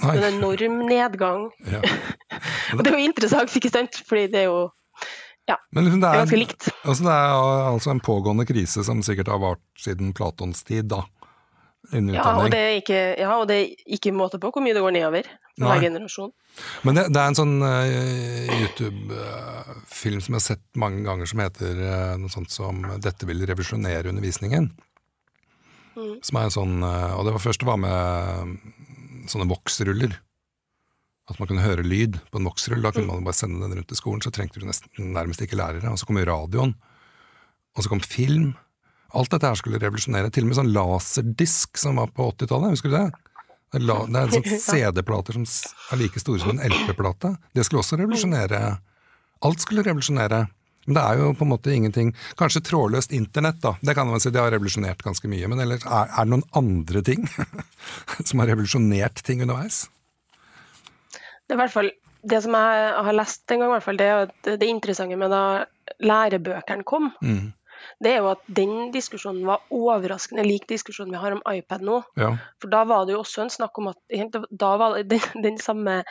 Nei. 0.00 0.16
En 0.16 0.28
enorm 0.38 0.78
nedgang. 0.88 1.50
Ja. 1.74 1.82
og 2.76 2.84
det 2.84 2.92
er 2.92 2.96
jo 2.96 3.10
interessant, 3.10 3.56
ikke 3.58 3.72
sant? 3.72 3.98
Fordi 4.08 4.28
det 4.32 4.44
er 4.44 4.48
jo 4.48 4.62
ja, 5.50 5.56
liksom 5.74 6.00
det, 6.00 6.06
er, 6.06 6.12
det, 6.12 6.18
er, 6.18 6.22
ganske 6.22 6.38
likt. 6.38 6.68
Altså 6.86 7.04
det 7.04 7.14
er 7.14 7.32
altså 7.72 7.90
en 7.90 8.00
pågående 8.04 8.46
krise 8.46 8.84
som 8.86 9.02
sikkert 9.02 9.32
har 9.32 9.42
vart 9.42 9.62
siden 9.78 10.14
Platons 10.16 10.62
tid, 10.64 10.86
da. 10.92 11.02
Ja 11.90 12.22
og, 12.38 12.46
ikke, 12.54 12.98
ja, 13.18 13.32
og 13.40 13.48
det 13.50 13.56
er 13.58 13.94
ikke, 13.96 14.12
måte 14.14 14.38
på 14.40 14.52
hvor 14.54 14.62
mye 14.62 14.74
det 14.76 14.84
går 14.84 14.94
nedover 14.94 15.26
for 15.26 15.66
hver 15.66 15.82
generasjon. 15.82 16.30
Men 16.86 16.96
det, 16.96 17.04
det, 17.10 17.18
er 17.18 17.32
en 17.32 17.36
sånn 17.36 17.56
uh, 17.58 18.52
YouTube-film 18.60 20.20
uh, 20.20 20.22
som 20.22 20.36
jeg 20.36 20.38
har 20.38 20.44
sett 20.46 20.62
mange 20.78 21.02
ganger, 21.08 21.28
som 21.28 21.42
heter 21.42 21.82
uh, 21.82 22.14
noe 22.22 22.32
sånt 22.32 22.54
som 22.54 22.86
'Dette 23.02 23.26
vil 23.26 23.42
revolusjonere 23.50 24.14
undervisningen'. 24.14 24.70
Mm. 25.98 26.14
Som 26.24 26.38
er 26.38 26.46
en 26.46 26.54
sånn, 26.54 26.76
Og 26.86 27.26
det 27.26 27.34
var 27.34 27.42
først 27.42 27.60
det 27.60 27.68
var 27.68 27.82
med 27.82 27.98
sånne 29.30 29.48
voksruller. 29.50 30.14
At 31.30 31.38
man 31.38 31.48
kunne 31.48 31.64
høre 31.64 31.84
lyd 31.86 32.18
på 32.32 32.40
en 32.40 32.48
voksrull. 32.48 32.82
Da 32.82 32.92
kunne 32.94 33.10
man 33.10 33.26
bare 33.26 33.38
sende 33.38 33.62
den 33.62 33.76
rundt 33.78 33.88
til 33.92 33.98
skolen, 33.98 34.22
så 34.24 34.32
trengte 34.34 34.60
du 34.60 34.66
nesten, 34.66 35.12
nærmest 35.14 35.44
ikke 35.44 35.58
lærere. 35.58 35.92
Og 35.92 36.00
så 36.00 36.08
kom 36.08 36.18
radioen, 36.18 36.74
og 37.76 37.84
så 37.84 37.92
kom 37.92 38.02
film. 38.04 38.52
Alt 39.12 39.32
dette 39.34 39.48
her 39.48 39.58
skulle 39.60 39.80
revolusjonere. 39.82 40.32
Til 40.32 40.46
og 40.46 40.50
med 40.50 40.58
sånn 40.58 40.72
laserdisk 40.74 41.78
som 41.80 42.00
var 42.00 42.10
på 42.16 42.30
80-tallet, 42.32 42.74
husker 42.74 42.92
du 42.92 42.96
det? 42.96 43.06
Det 43.72 43.80
er, 43.80 44.08
det 44.12 44.20
er 44.20 44.32
sånn 44.34 44.64
CD-plater 44.68 45.38
som 45.38 45.46
er 45.46 46.00
like 46.02 46.20
store 46.20 46.42
som 46.42 46.56
en 46.56 46.64
LP-plate. 46.66 47.34
Det 47.56 47.64
skulle 47.64 47.84
også 47.84 48.00
revolusjonere. 48.00 48.60
Alt 49.46 49.64
skulle 49.64 49.84
revolusjonere. 49.86 50.44
Men 50.86 50.98
det 50.98 51.02
er 51.02 51.20
jo 51.20 51.32
på 51.38 51.46
en 51.46 51.52
måte 51.52 51.70
ingenting 51.70 52.10
Kanskje 52.38 52.64
trådløst 52.66 53.12
internett, 53.14 53.60
da. 53.62 53.76
Det 53.80 53.94
kan 53.94 54.08
man 54.10 54.22
si, 54.22 54.32
det 54.34 54.42
har 54.42 54.50
revolusjonert 54.54 55.02
ganske 55.04 55.30
mye. 55.30 55.48
Men 55.50 55.62
ellers, 55.62 55.86
er, 55.86 56.10
er 56.10 56.26
det 56.26 56.32
noen 56.34 56.46
andre 56.58 57.02
ting 57.06 57.26
som 58.28 58.42
har 58.42 58.50
revolusjonert 58.50 59.22
ting 59.26 59.44
underveis? 59.46 59.84
Det 61.46 61.54
er 61.54 61.60
i 61.60 61.62
hvert 61.64 61.74
fall 61.74 61.92
det 62.22 62.38
som 62.44 62.54
jeg 62.54 62.92
har 63.06 63.16
lest 63.16 63.50
en 63.50 63.62
gang, 63.62 63.70
i 63.70 63.74
hvert 63.76 63.86
fall, 63.86 63.98
det 63.98 64.06
er 64.06 64.28
at 64.28 64.52
det 64.60 64.68
interessante 64.70 65.18
med 65.18 65.32
da 65.32 65.42
lærebøkene 66.06 66.86
kom, 66.86 67.08
mm. 67.18 67.48
det 68.04 68.12
er 68.12 68.20
jo 68.22 68.28
at 68.30 68.44
den 68.46 68.92
diskusjonen 68.94 69.42
var 69.48 69.64
overraskende 69.74 70.44
lik 70.46 70.68
diskusjonen 70.70 71.16
vi 71.16 71.22
har 71.22 71.34
om 71.34 71.42
iPad 71.50 71.82
nå. 71.86 71.98
Ja. 72.20 72.30
For 72.62 72.70
da 72.72 72.84
var 72.88 73.08
det 73.08 73.16
jo 73.16 73.24
også 73.24 73.42
en 73.44 73.50
snakk 73.52 73.82
om 73.82 73.90
at 73.90 74.38
da 74.50 74.70
var 74.78 75.00
den, 75.02 75.26
den 75.48 75.58
samme 75.62 76.02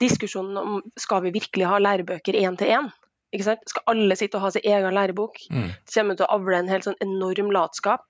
diskusjonen 0.00 0.56
om 0.62 0.80
skal 0.96 1.26
vi 1.26 1.36
virkelig 1.36 1.68
ha 1.68 1.82
lærebøker 1.82 2.40
én 2.40 2.56
til 2.58 2.72
én. 2.78 2.88
Skal 3.36 3.84
alle 3.90 4.16
sitte 4.16 4.38
og 4.38 4.46
ha 4.46 4.52
sin 4.54 4.64
egen 4.64 4.94
lærebok? 4.96 5.40
Mm. 5.52 5.72
Det 5.84 5.94
kommer 5.94 6.16
til 6.16 6.26
å 6.28 6.38
avle 6.38 6.62
en 6.62 6.70
helt 6.72 6.86
sånn 6.88 7.00
enorm 7.04 7.52
latskap. 7.54 8.06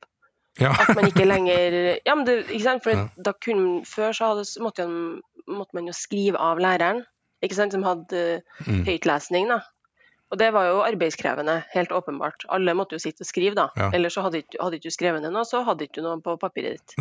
Ja. 0.58 0.72
at 0.74 0.88
man 0.96 1.06
ikke 1.06 1.22
lenger 1.22 1.74
ja, 2.08 2.14
men 2.16 2.24
det, 2.26 2.40
ikke 2.48 2.64
sant? 2.64 2.82
For 2.82 2.90
ja. 2.96 3.04
da 3.14 3.30
kunne, 3.44 3.84
Før 3.86 4.14
så 4.16 4.32
hadde, 4.32 4.46
måtte, 4.64 4.88
måtte, 5.46 5.76
man 5.78 5.86
jo 5.86 5.94
skrive 5.94 6.40
av 6.42 6.58
læreren, 6.58 7.04
ikke 7.46 7.54
sant? 7.54 7.76
som 7.76 7.86
hadde 7.86 8.40
mm. 8.66 8.82
høytlesning. 8.88 9.52
da. 9.52 9.60
Og 10.28 10.40
det 10.40 10.50
var 10.52 10.66
jo 10.68 10.80
arbeidskrevende, 10.84 11.62
helt 11.72 11.92
åpenbart. 11.94 12.44
Alle 12.52 12.74
måtte 12.76 12.98
jo 12.98 13.02
sitte 13.02 13.24
og 13.24 13.30
skrive, 13.30 13.54
da. 13.56 13.68
Ja. 13.78 13.88
Ellers 13.96 14.18
så 14.18 14.26
hadde 14.26 14.42
du 14.44 14.76
ikke 14.76 14.92
skrevet 14.92 15.24
ned 15.24 15.32
noe, 15.32 15.46
så 15.48 15.62
hadde 15.64 15.86
ikke 15.86 16.02
du 16.02 16.08
noe 16.08 16.20
på 16.24 16.36
papiret 16.40 16.76
ditt. 16.76 16.98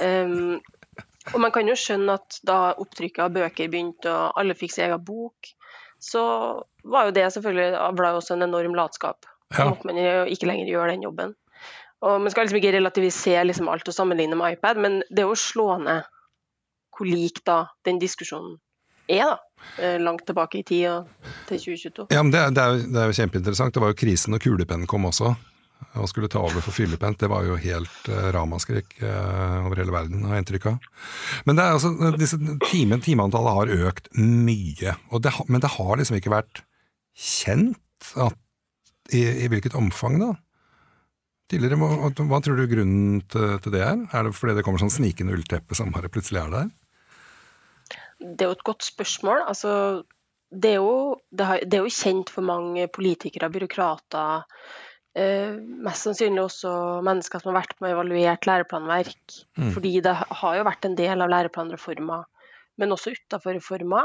um, 0.00 0.56
og 1.34 1.42
man 1.42 1.52
kan 1.52 1.68
jo 1.68 1.76
skjønne 1.76 2.16
at 2.16 2.38
da 2.48 2.60
opptrykket 2.80 3.26
av 3.26 3.34
bøker 3.34 3.68
begynte, 3.72 4.12
og 4.12 4.40
alle 4.40 4.56
fikk 4.56 4.72
sin 4.72 4.86
egen 4.86 5.04
bok, 5.04 5.52
så 6.02 6.22
var 6.84 7.08
jo 7.08 7.14
det 7.16 7.26
selvfølgelig 7.34 7.80
avla 7.80 8.12
også 8.16 8.36
en 8.36 8.46
enorm 8.48 8.76
latskap. 8.78 9.26
Ja. 9.54 9.68
måtte 9.70 9.86
man 9.86 9.98
ikke 10.26 10.48
lenger 10.48 10.66
gjøre 10.66 10.90
den 10.90 11.04
jobben. 11.06 11.34
Og 12.02 12.20
Man 12.20 12.30
skal 12.30 12.44
liksom 12.44 12.58
ikke 12.58 12.74
relativisere 12.74 13.44
liksom 13.46 13.68
alt 13.68 13.88
og 13.88 13.94
sammenligne 13.94 14.36
med 14.36 14.56
iPad, 14.56 14.76
men 14.76 15.02
det 15.08 15.22
er 15.22 15.30
jo 15.30 15.38
slående 15.38 16.00
hvor 16.96 17.08
lik 17.08 17.42
da 17.46 17.66
den 17.84 18.00
diskusjonen 18.00 18.56
er, 19.08 19.36
da. 19.36 19.36
Eh, 19.78 20.00
langt 20.00 20.26
tilbake 20.26 20.58
i 20.58 20.62
tid 20.66 21.06
til 21.48 21.58
2022. 21.58 22.06
Ja, 22.10 22.22
men 22.22 22.32
det, 22.32 22.42
det, 22.56 22.62
er 22.62 22.74
jo, 22.74 22.88
det 22.92 23.00
er 23.00 23.10
jo 23.10 23.16
kjempeinteressant. 23.20 23.74
Det 23.74 23.82
var 23.82 23.92
jo 23.92 23.98
krisen 23.98 24.34
når 24.34 24.42
kulepennen 24.44 24.88
kom 24.90 25.06
også. 25.08 25.34
Og 25.96 26.08
skulle 26.10 26.28
ta 26.32 26.42
over 26.44 26.60
for 26.64 26.74
fyllepent, 26.76 27.18
det 27.22 27.30
var 27.32 27.46
jo 27.46 27.56
helt 27.60 28.08
uh, 28.12 28.28
ramaskrik 28.34 28.98
uh, 29.00 29.64
over 29.64 29.80
hele 29.80 29.94
verden, 29.94 30.24
har 30.26 30.36
jeg 30.36 30.44
inntrykk 30.44 30.70
av. 30.72 30.88
Men 31.48 31.58
det 31.58 31.64
er 31.64 31.76
altså, 31.76 31.92
disse 32.20 32.38
time, 32.66 33.00
timeantallet 33.04 33.58
har 33.58 33.74
økt 33.90 34.10
mye, 34.18 34.96
det, 35.24 35.34
men 35.48 35.64
det 35.64 35.72
har 35.76 36.00
liksom 36.00 36.18
ikke 36.18 36.34
vært 36.34 36.64
kjent 37.16 38.10
at, 38.20 38.36
i, 39.14 39.22
i, 39.46 39.46
hvilket 39.50 39.76
omfang, 39.78 40.18
da? 40.20 40.32
Tidligere, 41.50 41.78
hva, 41.78 42.10
hva 42.26 42.40
tror 42.42 42.58
du 42.58 42.66
grunnen 42.68 43.20
til, 43.30 43.54
til, 43.62 43.72
det 43.76 43.84
er? 43.86 44.00
Er 44.10 44.26
det 44.26 44.34
fordi 44.34 44.56
det 44.56 44.66
kommer 44.66 44.82
sånn 44.82 44.92
snikende 44.92 45.36
ullteppe 45.36 45.78
som 45.78 45.92
bare 45.94 46.10
plutselig 46.12 46.42
er 46.42 46.52
der? 46.52 46.72
Det 48.18 48.42
er 48.42 48.50
jo 48.50 48.56
et 48.56 48.66
godt 48.66 48.82
spørsmål. 48.82 49.44
Altså, 49.46 49.70
det, 50.50 50.72
er 50.74 50.80
jo, 50.80 51.20
det, 51.30 51.46
har, 51.46 51.62
det 51.62 51.78
er 51.78 51.86
jo 51.86 51.94
kjent 51.94 52.32
for 52.34 52.46
mange 52.46 52.88
politikere, 52.90 53.52
byråkrater, 53.54 54.46
mest 55.16 56.04
sannsynlig 56.04 56.42
også 56.42 56.70
mennesker 57.06 57.40
som 57.40 57.52
har 57.52 57.62
vært 57.62 57.78
med 57.80 57.92
og 57.92 57.94
evaluert 57.94 58.48
læreplanverk. 58.48 59.36
Mm. 59.56 59.70
Fordi 59.72 59.92
det 60.04 60.14
har 60.14 60.58
jo 60.58 60.66
vært 60.68 60.88
en 60.88 60.96
del 60.98 61.24
av 61.24 61.32
læreplanreforma, 61.32 62.20
men 62.76 62.92
også 62.92 63.14
utenfor 63.16 63.56
reforma. 63.56 64.02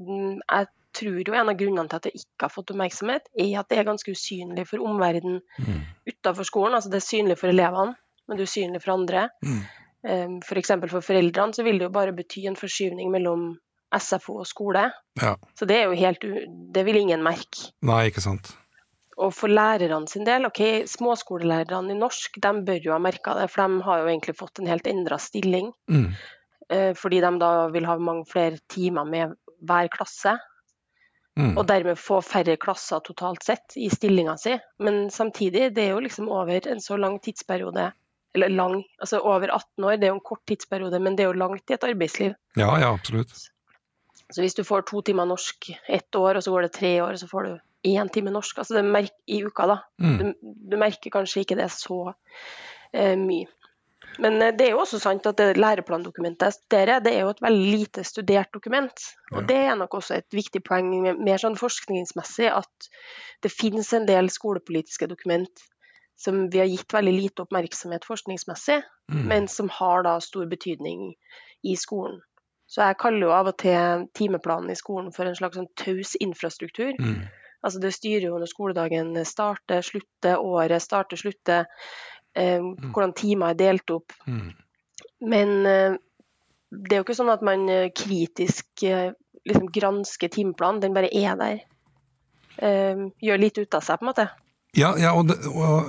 Mm, 0.00 0.40
jeg 0.40 0.68
tror 0.96 1.20
jo 1.28 1.36
en 1.36 1.52
av 1.52 1.58
grunnene 1.60 1.90
til 1.90 2.00
at 2.00 2.08
det 2.08 2.14
ikke 2.16 2.46
har 2.46 2.54
fått 2.54 2.72
oppmerksomhet, 2.72 3.28
er 3.36 3.52
at 3.60 3.68
det 3.68 3.80
er 3.80 3.88
ganske 3.88 4.16
usynlig 4.16 4.66
for 4.70 4.84
omverdenen 4.84 5.42
mm. 5.60 5.82
utenfor 6.08 6.48
skolen. 6.48 6.78
Altså 6.78 6.92
det 6.92 7.02
er 7.02 7.08
synlig 7.10 7.38
for 7.40 7.52
elevene, 7.52 7.96
men 8.26 8.38
det 8.38 8.46
er 8.46 8.52
usynlig 8.52 8.82
for 8.84 8.96
andre. 8.96 9.28
Mm. 9.44 9.60
F.eks. 10.46 10.72
For, 10.72 10.90
for 10.98 11.04
foreldrene 11.04 11.56
så 11.56 11.64
vil 11.66 11.80
det 11.80 11.88
jo 11.88 11.94
bare 11.94 12.14
bety 12.16 12.46
en 12.48 12.58
forskyvning 12.58 13.10
mellom 13.12 13.48
SFO 13.96 14.40
og 14.42 14.48
skole. 14.48 14.88
Ja. 15.20 15.34
Så 15.58 15.68
det 15.68 15.80
er 15.80 15.90
jo 15.90 15.98
helt 15.98 16.24
Det 16.74 16.84
vil 16.86 17.00
ingen 17.00 17.22
merke. 17.24 17.70
Nei, 17.86 18.06
ikke 18.10 18.24
sant. 18.24 18.54
Og 19.16 19.32
for 19.32 19.48
lærerne 19.48 20.08
sin 20.10 20.26
del, 20.28 20.44
ok, 20.48 20.84
småskolelærerne 20.92 21.94
i 21.94 21.98
norsk 21.98 22.36
de 22.42 22.52
bør 22.66 22.82
jo 22.84 22.92
ha 22.92 22.98
merka 23.00 23.32
det, 23.38 23.46
for 23.52 23.64
de 23.64 23.86
har 23.86 24.02
jo 24.02 24.10
egentlig 24.10 24.36
fått 24.36 24.60
en 24.60 24.68
helt 24.68 24.88
endra 24.90 25.16
stilling. 25.22 25.70
Mm. 25.88 26.10
Eh, 26.68 26.92
fordi 26.98 27.22
de 27.24 27.30
da 27.40 27.52
vil 27.72 27.88
ha 27.88 27.96
mange 27.96 28.26
flere 28.28 28.60
timer 28.72 29.08
med 29.08 29.32
hver 29.64 29.88
klasse. 29.92 30.36
Mm. 31.36 31.52
Og 31.56 31.66
dermed 31.68 32.00
få 32.00 32.22
færre 32.24 32.56
klasser 32.60 33.02
totalt 33.04 33.44
sett 33.44 33.76
i 33.76 33.90
stillinga 33.92 34.36
si. 34.40 34.54
Men 34.80 35.10
samtidig, 35.12 35.70
det 35.76 35.84
er 35.84 35.94
jo 35.94 36.04
liksom 36.04 36.30
over 36.32 36.68
en 36.68 36.80
så 36.80 36.96
lang 37.00 37.18
tidsperiode. 37.20 37.90
Eller 38.36 38.52
lang, 38.52 38.82
altså 39.00 39.20
over 39.20 39.48
18 39.48 39.84
år, 39.84 39.96
det 39.96 40.08
er 40.08 40.12
jo 40.12 40.18
en 40.18 40.28
kort 40.28 40.44
tidsperiode, 40.48 41.00
men 41.00 41.16
det 41.16 41.24
er 41.24 41.30
jo 41.30 41.40
langt 41.40 41.70
i 41.70 41.76
et 41.76 41.84
arbeidsliv. 41.88 42.34
Ja, 42.56 42.72
ja, 42.80 42.92
absolutt. 42.92 43.32
Så 44.32 44.42
hvis 44.42 44.56
du 44.56 44.64
får 44.64 44.88
to 44.88 45.00
timer 45.06 45.28
norsk 45.28 45.70
ett 45.88 46.14
år, 46.14 46.36
og 46.36 46.44
så 46.44 46.52
går 46.52 46.66
det 46.66 46.72
tre 46.76 46.92
år, 47.04 47.16
så 47.20 47.28
får 47.30 47.46
du 47.46 47.52
én 47.86 48.10
time 48.12 48.32
norsk 48.34 48.62
altså 48.62 48.80
det 48.80 49.04
i 49.26 49.42
uka. 49.44 49.66
da. 49.66 49.78
Mm. 50.02 50.16
Du, 50.18 50.32
du, 50.72 50.76
merker 50.80 51.14
kanskje 51.14 51.44
ikke 51.44 51.58
det 51.58 51.70
så 51.74 52.00
eh, 52.92 53.16
mye. 53.18 53.46
Men 54.22 54.40
eh, 54.42 54.54
det 54.56 54.66
er 54.66 54.74
jo 54.74 54.82
også 54.82 55.00
sant 55.02 55.26
at 55.28 55.38
det 55.38 55.60
læreplandokumentet 55.60 56.48
jeg 56.48 56.58
studerer, 56.58 57.04
det 57.04 57.14
er 57.14 57.24
jo 57.26 57.34
et 57.34 57.44
veldig 57.44 57.70
lite 57.78 58.04
studert 58.04 58.52
dokument. 58.54 59.06
Og 59.32 59.40
ja. 59.42 59.46
det 59.52 59.60
er 59.62 59.78
nok 59.78 59.98
også 60.00 60.18
et 60.18 60.36
viktig 60.36 60.62
poeng 60.66 60.92
mer 61.20 61.42
sånn 61.42 61.58
forskningsmessig 61.60 62.50
at 62.52 62.90
det 63.44 63.52
finnes 63.52 63.92
en 63.96 64.08
del 64.08 64.30
skolepolitiske 64.32 65.08
dokument 65.10 65.66
som 66.16 66.46
vi 66.48 66.62
har 66.62 66.70
gitt 66.70 66.94
veldig 66.94 67.12
lite 67.12 67.44
oppmerksomhet 67.44 68.06
forskningsmessig, 68.08 68.78
mm. 69.12 69.26
men 69.28 69.48
som 69.52 69.68
har 69.68 70.06
da 70.06 70.16
stor 70.24 70.46
betydning 70.48 71.10
i 71.68 71.74
skolen. 71.76 72.22
Så 72.66 72.82
jeg 72.82 72.98
kaller 72.98 73.28
jo 73.28 73.34
av 73.34 73.50
og 73.52 73.58
til 73.62 74.06
timeplanen 74.16 74.72
i 74.72 74.78
skolen 74.78 75.12
for 75.14 75.28
en 75.28 75.36
slags 75.38 75.58
sånn 75.58 75.68
taus 75.78 76.16
infrastruktur. 76.24 76.96
Mm. 76.98 77.26
Altså 77.66 77.82
det 77.82 77.94
styrer 77.96 78.28
jo 78.28 78.38
når 78.38 78.50
skoledagen 78.50 79.12
starter, 79.26 79.82
slutter, 79.84 80.38
året 80.38 80.84
starter, 80.84 81.18
slutter, 81.18 81.66
eh, 82.36 82.60
mm. 82.62 82.92
hvordan 82.92 83.14
timer 83.18 83.52
er 83.52 83.60
delt 83.60 83.94
opp. 83.94 84.14
Mm. 84.30 84.52
Men 85.26 85.54
eh, 85.66 85.98
det 86.70 86.94
er 86.94 87.00
jo 87.00 87.06
ikke 87.06 87.18
sånn 87.18 87.34
at 87.34 87.44
man 87.46 87.66
eh, 87.72 87.90
kritisk 87.96 88.86
eh, 88.86 89.10
liksom 89.46 89.70
gransker 89.74 90.32
timeplanen, 90.32 90.82
den 90.82 90.96
bare 90.96 91.10
er 91.10 91.38
der. 91.40 91.62
Eh, 92.56 93.06
gjør 93.22 93.42
litt 93.42 93.58
ut 93.60 93.78
av 93.78 93.84
seg, 93.84 94.00
på 94.00 94.06
en 94.06 94.12
måte. 94.12 94.28
Ja, 94.76 94.92
ja 95.00 95.12
og 95.16 95.30
det, 95.30 95.38
og, 95.48 95.88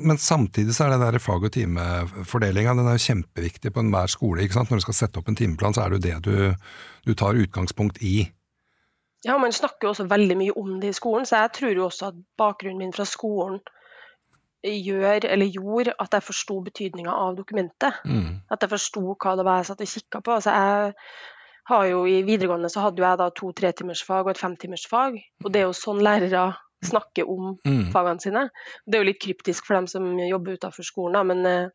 men 0.00 0.20
samtidig 0.20 0.74
så 0.76 0.86
er 0.86 0.94
det 0.94 1.02
der 1.04 1.20
fag- 1.22 1.44
og 1.48 1.52
timefordelinga 1.52 2.76
den 2.78 2.92
kjempeviktig 3.06 3.74
på 3.74 3.82
enhver 3.84 4.12
skole. 4.12 4.46
Når 4.48 4.80
du 4.80 4.86
skal 4.86 4.98
sette 5.02 5.20
opp 5.20 5.28
en 5.28 5.38
timeplan, 5.38 5.76
så 5.76 5.84
er 5.84 5.92
det 5.92 6.00
jo 6.00 6.06
det 6.06 6.16
du, 6.24 6.70
du 7.08 7.12
tar 7.18 7.38
utgangspunkt 7.38 8.00
i. 8.00 8.24
Ja, 9.24 9.38
man 9.38 9.52
snakker 9.54 9.86
jo 9.86 9.92
også 9.92 10.08
veldig 10.10 10.36
mye 10.38 10.54
om 10.58 10.80
det 10.82 10.90
i 10.90 10.96
skolen, 10.96 11.26
så 11.26 11.44
jeg 11.44 11.52
tror 11.58 11.76
jo 11.76 11.84
også 11.86 12.08
at 12.10 12.16
bakgrunnen 12.38 12.80
min 12.82 12.94
fra 12.94 13.06
skolen 13.06 13.60
gjør, 14.62 15.26
eller 15.30 15.46
gjorde, 15.46 15.94
at 15.98 16.14
jeg 16.14 16.22
forsto 16.26 16.60
betydninga 16.62 17.12
av 17.12 17.36
dokumentet. 17.38 18.02
Mm. 18.06 18.42
At 18.50 18.62
jeg 18.62 18.70
forsto 18.70 19.04
hva 19.14 19.36
det 19.38 19.46
var 19.46 19.60
jeg 19.60 19.70
satt 19.70 19.84
og 19.84 19.92
kikka 19.92 20.20
på. 20.20 20.34
Altså 20.38 20.50
jeg 20.50 20.92
har 21.70 21.86
jo 21.86 22.04
I 22.06 22.22
videregående 22.26 22.70
så 22.70 22.82
hadde 22.86 23.02
jeg 23.02 23.18
da 23.18 23.30
to 23.30 23.52
tretimersfag 23.58 24.26
og 24.26 24.34
et 24.34 24.42
femtimersfag. 24.42 25.18
Og 25.44 25.52
det 25.52 25.62
er 25.62 25.68
jo 25.68 25.78
sånn 25.78 26.02
lærere 26.02 26.52
snakker 26.82 27.28
om 27.30 27.56
mm. 27.62 27.90
fagene 27.94 28.22
sine. 28.22 28.48
Det 28.86 28.98
er 28.98 29.04
jo 29.04 29.10
litt 29.12 29.22
kryptisk 29.22 29.66
for 29.66 29.78
dem 29.78 29.86
som 29.90 30.18
jobber 30.18 30.58
utenfor 30.58 30.86
skolen, 30.86 31.14
da, 31.14 31.22
men 31.22 31.46
eh, 31.46 31.70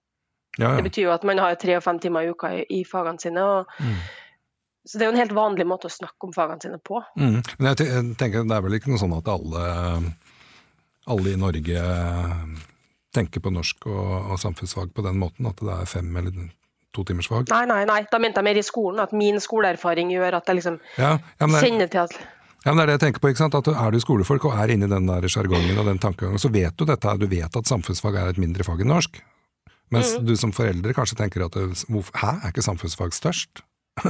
ja, 0.57 0.65
ja. 0.65 0.75
det 0.75 0.83
betyr 0.89 1.05
jo 1.05 1.13
at 1.13 1.23
man 1.27 1.39
har 1.39 1.55
tre 1.55 1.77
og 1.77 1.85
fem 1.85 2.01
timer 2.03 2.27
i 2.27 2.33
uka 2.35 2.51
i, 2.57 2.65
i 2.79 2.81
fagene 2.87 3.23
sine. 3.23 3.43
og 3.43 3.79
mm 3.79 3.99
så 4.87 4.97
det 4.97 5.03
er 5.03 5.09
jo 5.09 5.15
en 5.15 5.21
helt 5.21 5.35
vanlig 5.35 5.67
måte 5.67 5.89
å 5.89 5.91
snakke 5.91 6.29
om 6.29 6.33
fagene 6.35 6.63
sine 6.63 6.79
på. 6.79 7.01
Mm. 7.19 7.41
Men 7.59 7.69
jeg, 7.73 8.03
tenker 8.19 8.45
Det 8.47 8.55
er 8.55 8.63
vel 8.63 8.77
ikke 8.77 8.93
noe 8.93 9.01
sånn 9.01 9.17
at 9.17 9.27
alle, 9.31 9.65
alle 11.11 11.33
i 11.33 11.39
Norge 11.39 11.81
tenker 13.17 13.43
på 13.43 13.51
norsk 13.51 13.89
og, 13.89 14.31
og, 14.31 14.37
samfunnsfag 14.39 14.93
på 14.95 15.03
den 15.05 15.19
måten? 15.19 15.49
At 15.49 15.59
det 15.59 15.75
er 15.75 15.91
fem 15.91 16.09
eller 16.21 16.47
to 16.95 17.03
timers 17.07 17.29
fag? 17.29 17.51
Nei, 17.51 17.65
nei, 17.69 17.83
nei. 17.89 17.99
Da 18.11 18.21
mente 18.23 18.39
jeg 18.39 18.47
mer 18.47 18.61
i 18.61 18.65
skolen. 18.65 19.03
At 19.03 19.15
min 19.17 19.41
skoleerfaring 19.43 20.13
gjør 20.13 20.39
at 20.39 20.49
jeg 20.49 20.61
liksom 20.61 20.79
ja, 20.95 21.13
ja, 21.19 21.45
det, 21.45 21.61
kjenner 21.61 21.91
til 21.91 22.05
at 22.05 22.17
ja, 22.65 22.73
men 22.73 22.81
det 22.81 22.83
er 22.83 22.89
det 22.89 22.95
jeg 22.97 23.03
tenker 23.05 23.23
på, 23.23 23.29
ikke 23.31 23.39
sant? 23.39 23.55
At 23.55 23.67
Er 23.69 23.93
du 23.93 23.99
skolefolk 24.03 24.47
og 24.49 24.55
er 24.59 24.73
inne 24.73 24.89
i 24.89 24.91
den 24.91 25.29
sjargongen 25.31 25.77
og 25.79 25.85
den 25.87 26.01
tankegangen, 26.03 26.41
så 26.41 26.49
vet 26.51 26.75
du 26.75 26.83
dette. 26.89 27.13
Du 27.21 27.27
vet 27.31 27.59
at 27.59 27.69
samfunnsfag 27.69 28.17
er 28.19 28.33
et 28.33 28.41
mindre 28.41 28.65
fag 28.67 28.81
enn 28.83 28.91
norsk. 28.91 29.21
Mens 29.93 30.17
mm. 30.17 30.25
du 30.27 30.33
som 30.35 30.51
foreldre 30.51 30.95
kanskje 30.95 31.15
tenker 31.21 31.45
at 31.45 31.55
Hæ, 31.55 32.31
er 32.33 32.49
ikke 32.49 32.65
samfunnsfag 32.65 33.15
størst? 33.15 33.63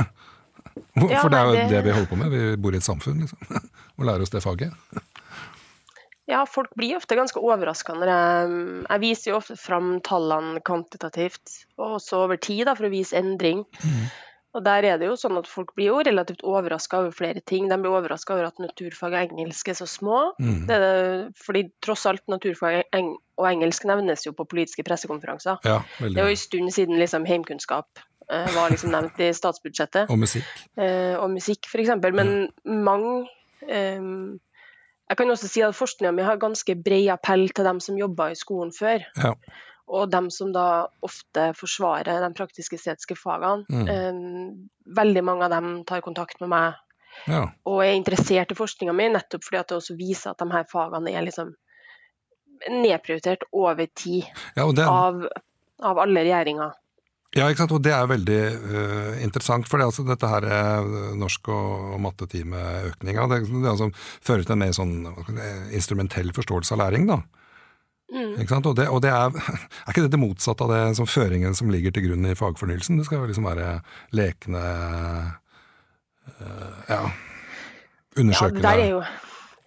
Ja, 0.98 1.22
For 1.22 1.30
det 1.34 1.40
er 1.40 1.50
jo 1.50 1.56
det... 1.58 1.68
det 1.72 1.84
vi 1.86 1.94
holder 1.96 2.10
på 2.10 2.20
med, 2.20 2.34
vi 2.34 2.44
bor 2.62 2.76
i 2.76 2.82
et 2.82 2.88
samfunn, 2.88 3.24
liksom. 3.26 3.62
Og 3.98 4.06
lærer 4.06 4.26
oss 4.26 4.34
det 4.34 4.44
faget. 4.44 4.74
Ja, 6.28 6.42
folk 6.50 6.74
blir 6.76 6.98
ofte 6.98 7.16
ganske 7.16 7.40
overraska 7.40 7.94
når 7.96 8.10
jeg, 8.12 8.56
jeg 8.84 9.02
viser 9.06 9.32
jo 9.32 9.38
ofte 9.40 9.56
fram 9.58 9.98
tallene 10.04 10.60
kvantitativt, 10.66 11.62
og 11.80 12.00
også 12.02 12.26
over 12.26 12.40
tid, 12.42 12.66
da, 12.68 12.76
for 12.76 12.90
å 12.90 12.92
vise 12.92 13.16
endring. 13.16 13.64
Mm. 13.80 14.10
Og 14.58 14.64
der 14.66 14.86
er 14.90 14.98
det 14.98 15.10
jo 15.10 15.16
sånn 15.20 15.38
at 15.38 15.48
Folk 15.50 15.74
blir 15.78 15.92
jo 15.92 16.02
relativt 16.02 16.42
overraska 16.48 17.02
over 17.04 17.14
flere 17.14 17.44
ting. 17.46 17.68
De 17.70 17.78
blir 17.78 17.94
overraska 17.94 18.34
over 18.34 18.48
at 18.48 18.62
naturfag 18.62 19.14
og 19.14 19.36
engelsk 19.36 19.70
er 19.70 19.78
så 19.78 19.88
små. 19.90 20.22
Mm. 20.42 20.64
Det 20.70 20.80
det, 20.82 20.94
fordi 21.46 21.64
tross 21.84 22.08
alt 22.10 22.24
naturfag 22.32 22.82
og 22.98 23.48
engelsk 23.52 23.86
nevnes 23.90 24.26
jo 24.26 24.34
på 24.38 24.48
politiske 24.50 24.86
pressekonferanser. 24.88 25.62
Ja, 25.68 25.82
det 26.02 26.16
er 26.16 26.32
jo 26.32 26.34
en 26.34 26.46
stund 26.48 26.74
siden 26.74 26.98
liksom, 26.98 27.28
heimkunnskap 27.30 28.02
var 28.27 28.74
liksom 28.74 28.91
nevnt 28.91 29.19
i 29.24 29.29
statsbudsjettet. 29.36 30.10
Og 30.12 30.19
musikk. 30.19 30.50
Eh, 30.79 31.15
og 31.15 31.29
musikk, 31.31 31.69
f.eks. 31.69 31.93
Men 32.03 32.34
mm. 32.50 32.81
mange 32.84 33.13
eh, 33.67 34.10
Jeg 35.07 35.19
kan 35.22 35.31
også 35.31 35.48
si 35.48 35.63
at 35.63 35.77
forskninga 35.77 36.12
mi 36.12 36.25
har 36.27 36.41
ganske 36.41 36.75
bred 36.84 37.07
appell 37.13 37.48
til 37.55 37.67
dem 37.69 37.79
som 37.84 38.00
jobba 38.00 38.31
i 38.34 38.39
skolen 38.39 38.74
før. 38.75 39.05
Ja. 39.15 39.31
Og 39.88 40.10
dem 40.12 40.27
som 40.34 40.51
da 40.51 40.88
ofte 41.05 41.53
forsvarer 41.55 42.19
de 42.19 42.34
praktisk-estetiske 42.36 43.15
fagene. 43.15 43.63
Mm. 43.72 43.88
Eh, 43.88 44.91
veldig 45.00 45.24
mange 45.24 45.48
av 45.48 45.55
dem 45.55 45.72
tar 45.88 46.03
kontakt 46.03 46.43
med 46.43 46.51
meg 46.51 46.75
ja. 47.25 47.46
og 47.65 47.79
er 47.84 47.96
interessert 47.96 48.51
i 48.51 48.57
forskninga 48.57 48.93
mi, 48.96 49.07
nettopp 49.13 49.46
fordi 49.46 49.62
at 49.62 49.72
det 49.72 49.79
også 49.79 49.96
viser 49.98 50.34
at 50.34 50.43
de 50.43 50.51
her 50.53 50.67
fagene 50.69 51.13
er 51.13 51.25
liksom 51.25 51.53
nedprioritert 52.74 53.46
over 53.53 53.88
tid 53.96 54.25
ja, 54.57 54.65
det... 54.74 54.86
av, 54.86 55.24
av 55.86 56.01
alle 56.01 56.25
regjeringer. 56.25 56.75
Ja, 57.36 57.50
ikke 57.51 57.65
sant? 57.65 57.74
og 57.75 57.81
det 57.84 57.91
er 57.91 58.05
veldig 58.07 58.38
uh, 58.55 59.15
interessant. 59.24 59.67
For 59.67 59.81
det, 59.81 59.89
altså, 59.89 60.05
dette 60.07 60.29
her 60.31 60.48
er 60.48 60.91
norsk- 61.19 61.50
og, 61.51 61.96
og 61.96 62.00
mattetimeøkninga 62.05 63.27
det, 63.34 63.41
det 63.51 63.74
altså, 63.74 63.89
fører 64.24 64.48
til 64.48 64.55
en 64.55 64.63
mer 64.63 64.77
sånn 64.77 64.96
instrumentell 65.75 66.31
forståelse 66.38 66.77
av 66.77 66.86
læring. 66.86 67.10
da. 67.10 67.19
Mm. 68.07 68.38
Ikke 68.39 68.53
sant? 68.53 68.69
Og, 68.69 68.77
det, 68.79 68.88
og 68.88 69.01
det 69.03 69.12
er, 69.12 69.36
er 69.84 69.91
ikke 69.91 70.05
det 70.05 70.13
det 70.15 70.22
motsatte 70.22 70.63
av 70.63 70.72
det 70.72 70.81
som 71.00 71.10
føringen 71.10 71.57
som 71.57 71.72
ligger 71.74 71.96
til 71.96 72.07
grunn 72.07 72.29
i 72.29 72.38
fagfornyelsen? 72.39 73.00
Det 73.00 73.07
skal 73.10 73.24
jo 73.24 73.31
liksom 73.31 73.48
være 73.50 73.74
lekende 74.15 74.63
uh, 76.31 76.77
ja, 76.88 77.01
undersøkende 78.15 78.63
ja, 78.63 78.67
det 78.67 78.86
er 78.86 78.93
jo, 78.93 79.01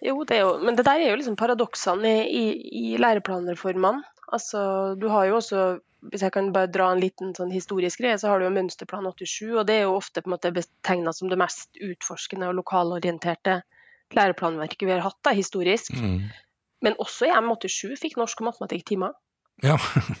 jo, 0.09 0.15
det 0.25 0.39
er 0.39 0.41
jo, 0.47 0.55
men 0.65 0.77
det 0.77 0.87
der 0.87 1.03
er 1.03 1.13
jo 1.13 1.19
liksom 1.21 1.37
paradoksene 1.37 2.15
i, 2.25 2.47
i, 2.57 2.87
i 2.95 2.97
læreplanreformene. 3.01 4.01
Altså, 4.31 4.61
du 4.99 5.09
har 5.11 5.27
jo 5.29 5.39
også 5.41 5.63
hvis 6.09 6.23
jeg 6.25 6.33
kan 6.33 6.49
bare 6.53 6.69
dra 6.71 6.89
en 6.91 7.01
liten 7.01 7.33
sånn 7.37 7.51
historisk 7.53 8.01
greie, 8.01 8.17
så 8.17 8.31
har 8.31 8.41
du 8.41 8.47
jo 8.47 8.53
Mønsterplan 8.55 9.05
87, 9.05 9.51
og 9.53 9.65
det 9.69 9.77
er 9.77 9.83
jo 9.85 9.97
ofte 9.99 10.23
på 10.23 10.31
en 10.31 10.35
måte 10.35 10.53
betegna 10.55 11.13
som 11.13 11.29
det 11.29 11.37
mest 11.37 11.77
utforskende 11.77 12.49
og 12.49 12.57
lokalorienterte 12.57 13.59
læreplanverket 14.17 14.87
vi 14.87 14.95
har 14.95 15.03
hatt 15.05 15.19
da, 15.23 15.35
historisk. 15.37 15.93
Mm. 15.93 16.31
Men 16.81 16.97
også 16.99 17.29
i 17.29 17.35
M87 17.35 17.99
fikk 18.01 18.17
norsk 18.17 18.41
og 18.41 18.49
matematikk 18.49 18.87
timer. 18.89 19.13
Ja. 19.61 19.77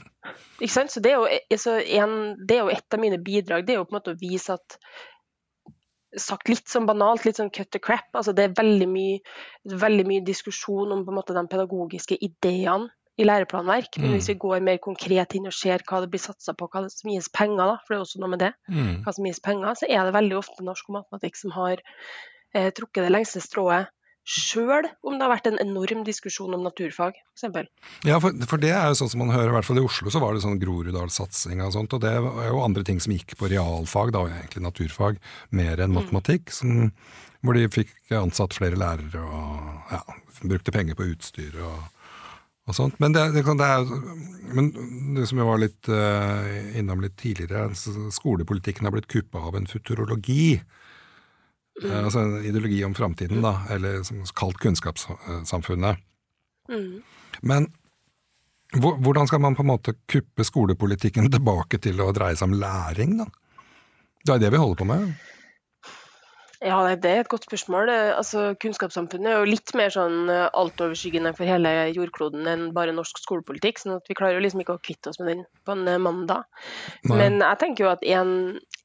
Ikke 0.61 0.73
sant? 0.75 0.93
Så 0.93 1.01
det 1.01 1.15
er, 1.15 1.17
jo, 1.17 1.41
altså, 1.57 1.79
en, 1.81 2.13
det 2.37 2.59
er 2.59 2.61
jo 2.67 2.75
et 2.75 2.93
av 2.93 3.01
mine 3.01 3.17
bidrag. 3.25 3.65
Det 3.65 3.73
er 3.73 3.81
jo 3.81 3.87
på 3.89 3.95
en 3.95 4.01
måte 4.01 4.13
å 4.15 4.21
vise 4.21 4.59
at 4.59 4.77
Sagt 6.19 6.49
litt 6.51 6.67
sånn 6.67 6.83
banalt, 6.83 7.23
litt 7.23 7.37
sånn 7.39 7.53
cut 7.55 7.69
the 7.71 7.79
crap. 7.79 8.09
Altså, 8.19 8.33
det 8.35 8.43
er 8.43 8.55
veldig 8.57 8.87
mye, 8.91 9.21
veldig 9.63 10.03
mye 10.09 10.23
diskusjon 10.27 10.91
om 10.91 11.05
på 11.07 11.13
en 11.13 11.15
måte 11.15 11.31
de 11.37 11.43
pedagogiske 11.47 12.17
ideene 12.19 12.89
i 13.21 13.27
læreplanverk. 13.27 13.99
Men 14.01 14.15
hvis 14.17 14.31
vi 14.33 14.37
går 14.41 14.65
mer 14.65 14.81
konkret 14.83 15.37
inn 15.37 15.47
og 15.49 15.55
ser 15.55 15.85
hva 15.87 16.01
det 16.03 16.09
blir 16.11 16.23
satsa 16.23 16.55
på, 16.57 16.67
hva 16.73 16.83
som 16.89 17.13
gis 17.13 17.29
penger, 17.33 17.63
da, 17.63 17.77
for 17.85 17.93
det 17.93 17.99
er 17.99 18.05
også 18.07 18.21
noe 18.23 18.33
med 18.33 18.43
det, 18.43 18.51
Mm. 18.71 19.01
hva 19.05 19.13
som 19.15 19.25
gis 19.29 19.41
penger, 19.43 19.77
så 19.79 19.89
er 19.89 20.05
det 20.05 20.17
veldig 20.17 20.37
ofte 20.41 20.65
norsk 20.65 20.89
og 20.89 20.99
matematikk 21.01 21.37
som 21.39 21.55
har 21.55 21.81
eh, 22.53 22.69
trukket 22.75 23.05
det 23.05 23.11
lengste 23.13 23.41
strået. 23.43 23.91
Sjøl 24.27 24.85
om 25.01 25.15
det 25.17 25.25
har 25.25 25.31
vært 25.31 25.47
en 25.49 25.57
enorm 25.63 26.03
diskusjon 26.05 26.53
om 26.53 26.61
naturfag, 26.61 27.15
f.eks. 27.33 27.69
Ja, 28.05 28.19
for, 28.21 28.35
for 28.45 28.61
det 28.61 28.69
er 28.69 28.91
jo 28.91 28.99
sånn 28.99 29.09
som 29.09 29.23
man 29.23 29.31
hører, 29.33 29.49
i 29.49 29.55
hvert 29.55 29.65
fall 29.65 29.79
i 29.81 29.85
Oslo 29.87 30.13
så 30.13 30.21
var 30.21 30.35
det 30.37 30.43
sånn 30.43 30.59
Groruddalssatsinga 30.61 31.65
og 31.65 31.73
sånt, 31.73 31.95
og 31.97 32.03
det 32.03 32.11
er 32.13 32.51
jo 32.51 32.61
andre 32.61 32.83
ting 32.85 33.01
som 33.01 33.15
gikk 33.15 33.33
på 33.39 33.49
realfag, 33.49 34.13
da, 34.13 34.27
egentlig 34.29 34.61
naturfag, 34.67 35.17
mer 35.57 35.81
enn 35.81 35.95
matematikk, 35.95 36.53
som, 36.53 36.91
hvor 37.41 37.57
de 37.57 37.65
fikk 37.73 38.13
ansatt 38.13 38.53
flere 38.53 38.77
lærere 38.77 39.25
og 39.25 39.89
ja, 39.95 40.03
brukte 40.43 40.75
penger 40.75 40.99
på 40.99 41.09
utstyr 41.15 41.57
og, 41.57 41.89
og 42.71 42.77
sånt. 42.77 42.99
Men 43.03 43.15
det, 43.15 43.27
det, 43.35 43.43
det 43.59 43.67
er 43.67 43.87
men 44.51 44.71
det 45.15 45.27
som 45.29 45.39
jeg 45.39 45.47
var 45.47 45.59
litt 45.61 45.89
uh, 45.91 46.77
innom 46.79 47.03
litt 47.03 47.17
tidligere, 47.19 47.71
skolepolitikken 48.11 48.87
har 48.87 48.95
blitt 48.95 49.09
kuppa 49.11 49.43
av 49.47 49.55
en 49.55 49.67
futurologi. 49.69 50.59
Eh, 51.83 51.99
altså 52.03 52.19
en 52.19 52.33
ideologi 52.43 52.81
om 52.85 52.95
framtiden, 52.95 53.41
da, 53.43 53.61
eller 53.71 54.03
som 54.03 54.23
kalt 54.37 54.59
kunnskapssamfunnet. 54.61 56.01
Mm. 56.71 56.99
Men 57.47 57.69
hvordan 58.75 59.27
skal 59.27 59.41
man 59.43 59.55
på 59.55 59.63
en 59.65 59.71
måte 59.71 59.95
kuppe 60.09 60.45
skolepolitikken 60.47 61.31
tilbake 61.31 61.79
til 61.83 61.99
å 62.03 62.11
dreie 62.15 62.37
seg 62.39 62.51
om 62.51 62.59
læring, 62.59 63.17
da? 63.19 63.27
Det 64.21 64.35
er 64.35 64.43
det 64.43 64.51
vi 64.53 64.61
holder 64.61 64.77
på 64.77 64.85
med. 64.85 65.13
Ja, 66.61 66.77
det 66.93 67.09
er 67.09 67.23
et 67.23 67.29
godt 67.29 67.47
spørsmål. 67.47 67.89
Altså, 67.89 68.51
kunnskapssamfunnet 68.61 69.31
er 69.31 69.39
jo 69.41 69.49
litt 69.49 69.71
mer 69.73 69.89
sånn 69.89 70.29
eh, 70.29 70.43
altoverskyggende 70.53 71.31
for 71.33 71.49
hele 71.49 71.71
jordkloden 71.89 72.45
enn 72.45 72.65
bare 72.75 72.93
norsk 72.93 73.17
skolepolitikk. 73.17 73.79
sånn 73.81 73.95
at 73.95 74.09
vi 74.09 74.17
klarer 74.17 74.37
jo 74.37 74.43
liksom 74.45 74.61
ikke 74.61 74.75
å 74.77 74.81
kvitte 74.83 75.09
oss 75.09 75.17
med 75.17 75.31
den 75.31 75.41
på 75.65 75.73
en 75.73 75.87
eh, 75.89 75.97
mandag. 75.97 76.45
Nei. 77.09 77.17
Men 77.17 77.39
jeg 77.41 77.59
tenker 77.63 77.87
jo 77.87 77.89
at 77.95 78.05
en, 78.05 78.33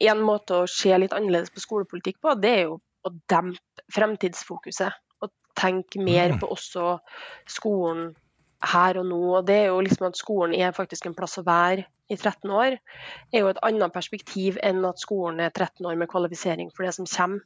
en 0.09 0.23
måte 0.25 0.63
å 0.63 0.71
se 0.73 0.97
litt 0.97 1.13
annerledes 1.13 1.53
på 1.53 1.61
skolepolitikk 1.61 2.23
på, 2.25 2.33
det 2.41 2.53
er 2.55 2.63
jo 2.71 2.79
å 3.05 3.13
dempe 3.29 3.85
fremtidsfokuset. 3.93 4.97
Og 5.21 5.33
tenke 5.61 6.01
mer 6.01 6.39
på 6.41 6.49
også 6.57 6.95
skolen 7.59 8.15
her 8.73 9.03
og 9.03 9.05
nå. 9.11 9.21
Og 9.37 9.45
det 9.51 9.59
er 9.67 9.69
jo 9.69 9.83
liksom 9.85 10.09
at 10.09 10.17
skolen 10.17 10.57
er 10.57 10.73
faktisk 10.77 11.11
en 11.11 11.17
plass 11.19 11.37
å 11.37 11.45
være 11.45 11.85
i 12.09 12.17
13 12.17 12.51
år. 12.51 12.79
er 13.35 13.45
jo 13.45 13.53
et 13.53 13.61
annet 13.67 13.93
perspektiv 13.93 14.57
enn 14.65 14.81
at 14.89 15.03
skolen 15.03 15.45
er 15.45 15.53
13 15.53 15.85
år 15.85 16.01
med 16.01 16.09
kvalifisering 16.09 16.73
for 16.73 16.89
det 16.89 16.95
som 16.97 17.05
kommer. 17.05 17.45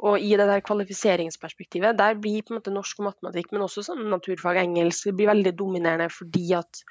Og 0.00 0.22
i 0.24 0.32
det 0.38 0.46
der 0.48 0.62
kvalifiseringsperspektivet, 0.64 1.98
der 1.98 2.16
blir 2.16 2.42
på 2.42 2.54
en 2.54 2.60
måte 2.60 2.72
norsk 2.72 3.02
og 3.02 3.10
matematikk, 3.10 3.50
men 3.52 3.66
også 3.66 3.84
sånn 3.84 4.06
naturfag 4.08 4.62
engelsk, 4.62 5.10
det 5.10 5.16
blir 5.18 5.32
veldig 5.32 5.52
dominerende 5.58 6.08
fordi 6.12 6.46
at 6.56 6.84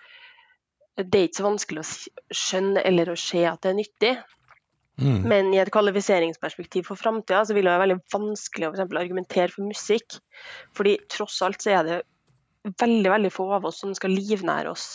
det 1.00 1.16
er 1.16 1.30
ikke 1.30 1.40
så 1.40 1.48
vanskelig 1.48 1.82
å 1.82 2.36
skjønne 2.36 2.84
eller 2.86 3.10
å 3.10 3.18
se 3.20 3.46
at 3.48 3.64
det 3.64 3.72
er 3.72 3.80
nyttig. 3.80 4.14
Mm. 5.00 5.20
Men 5.32 5.54
i 5.54 5.62
et 5.62 5.72
kvalifiseringsperspektiv 5.72 6.90
for 6.90 7.00
framtida 7.00 7.46
så 7.48 7.56
vil 7.56 7.66
det 7.66 7.72
være 7.72 7.86
veldig 7.86 8.00
vanskelig 8.14 8.68
å 8.68 8.74
for 8.76 9.00
argumentere 9.00 9.54
for 9.54 9.68
musikk. 9.68 10.18
Fordi 10.76 10.98
tross 11.12 11.40
alt 11.46 11.64
så 11.64 11.78
er 11.78 11.88
det 11.88 12.00
veldig 12.84 13.14
veldig 13.14 13.32
få 13.32 13.48
av 13.56 13.70
oss 13.70 13.80
som 13.82 13.96
skal 13.96 14.12
livnære 14.12 14.72
oss 14.74 14.88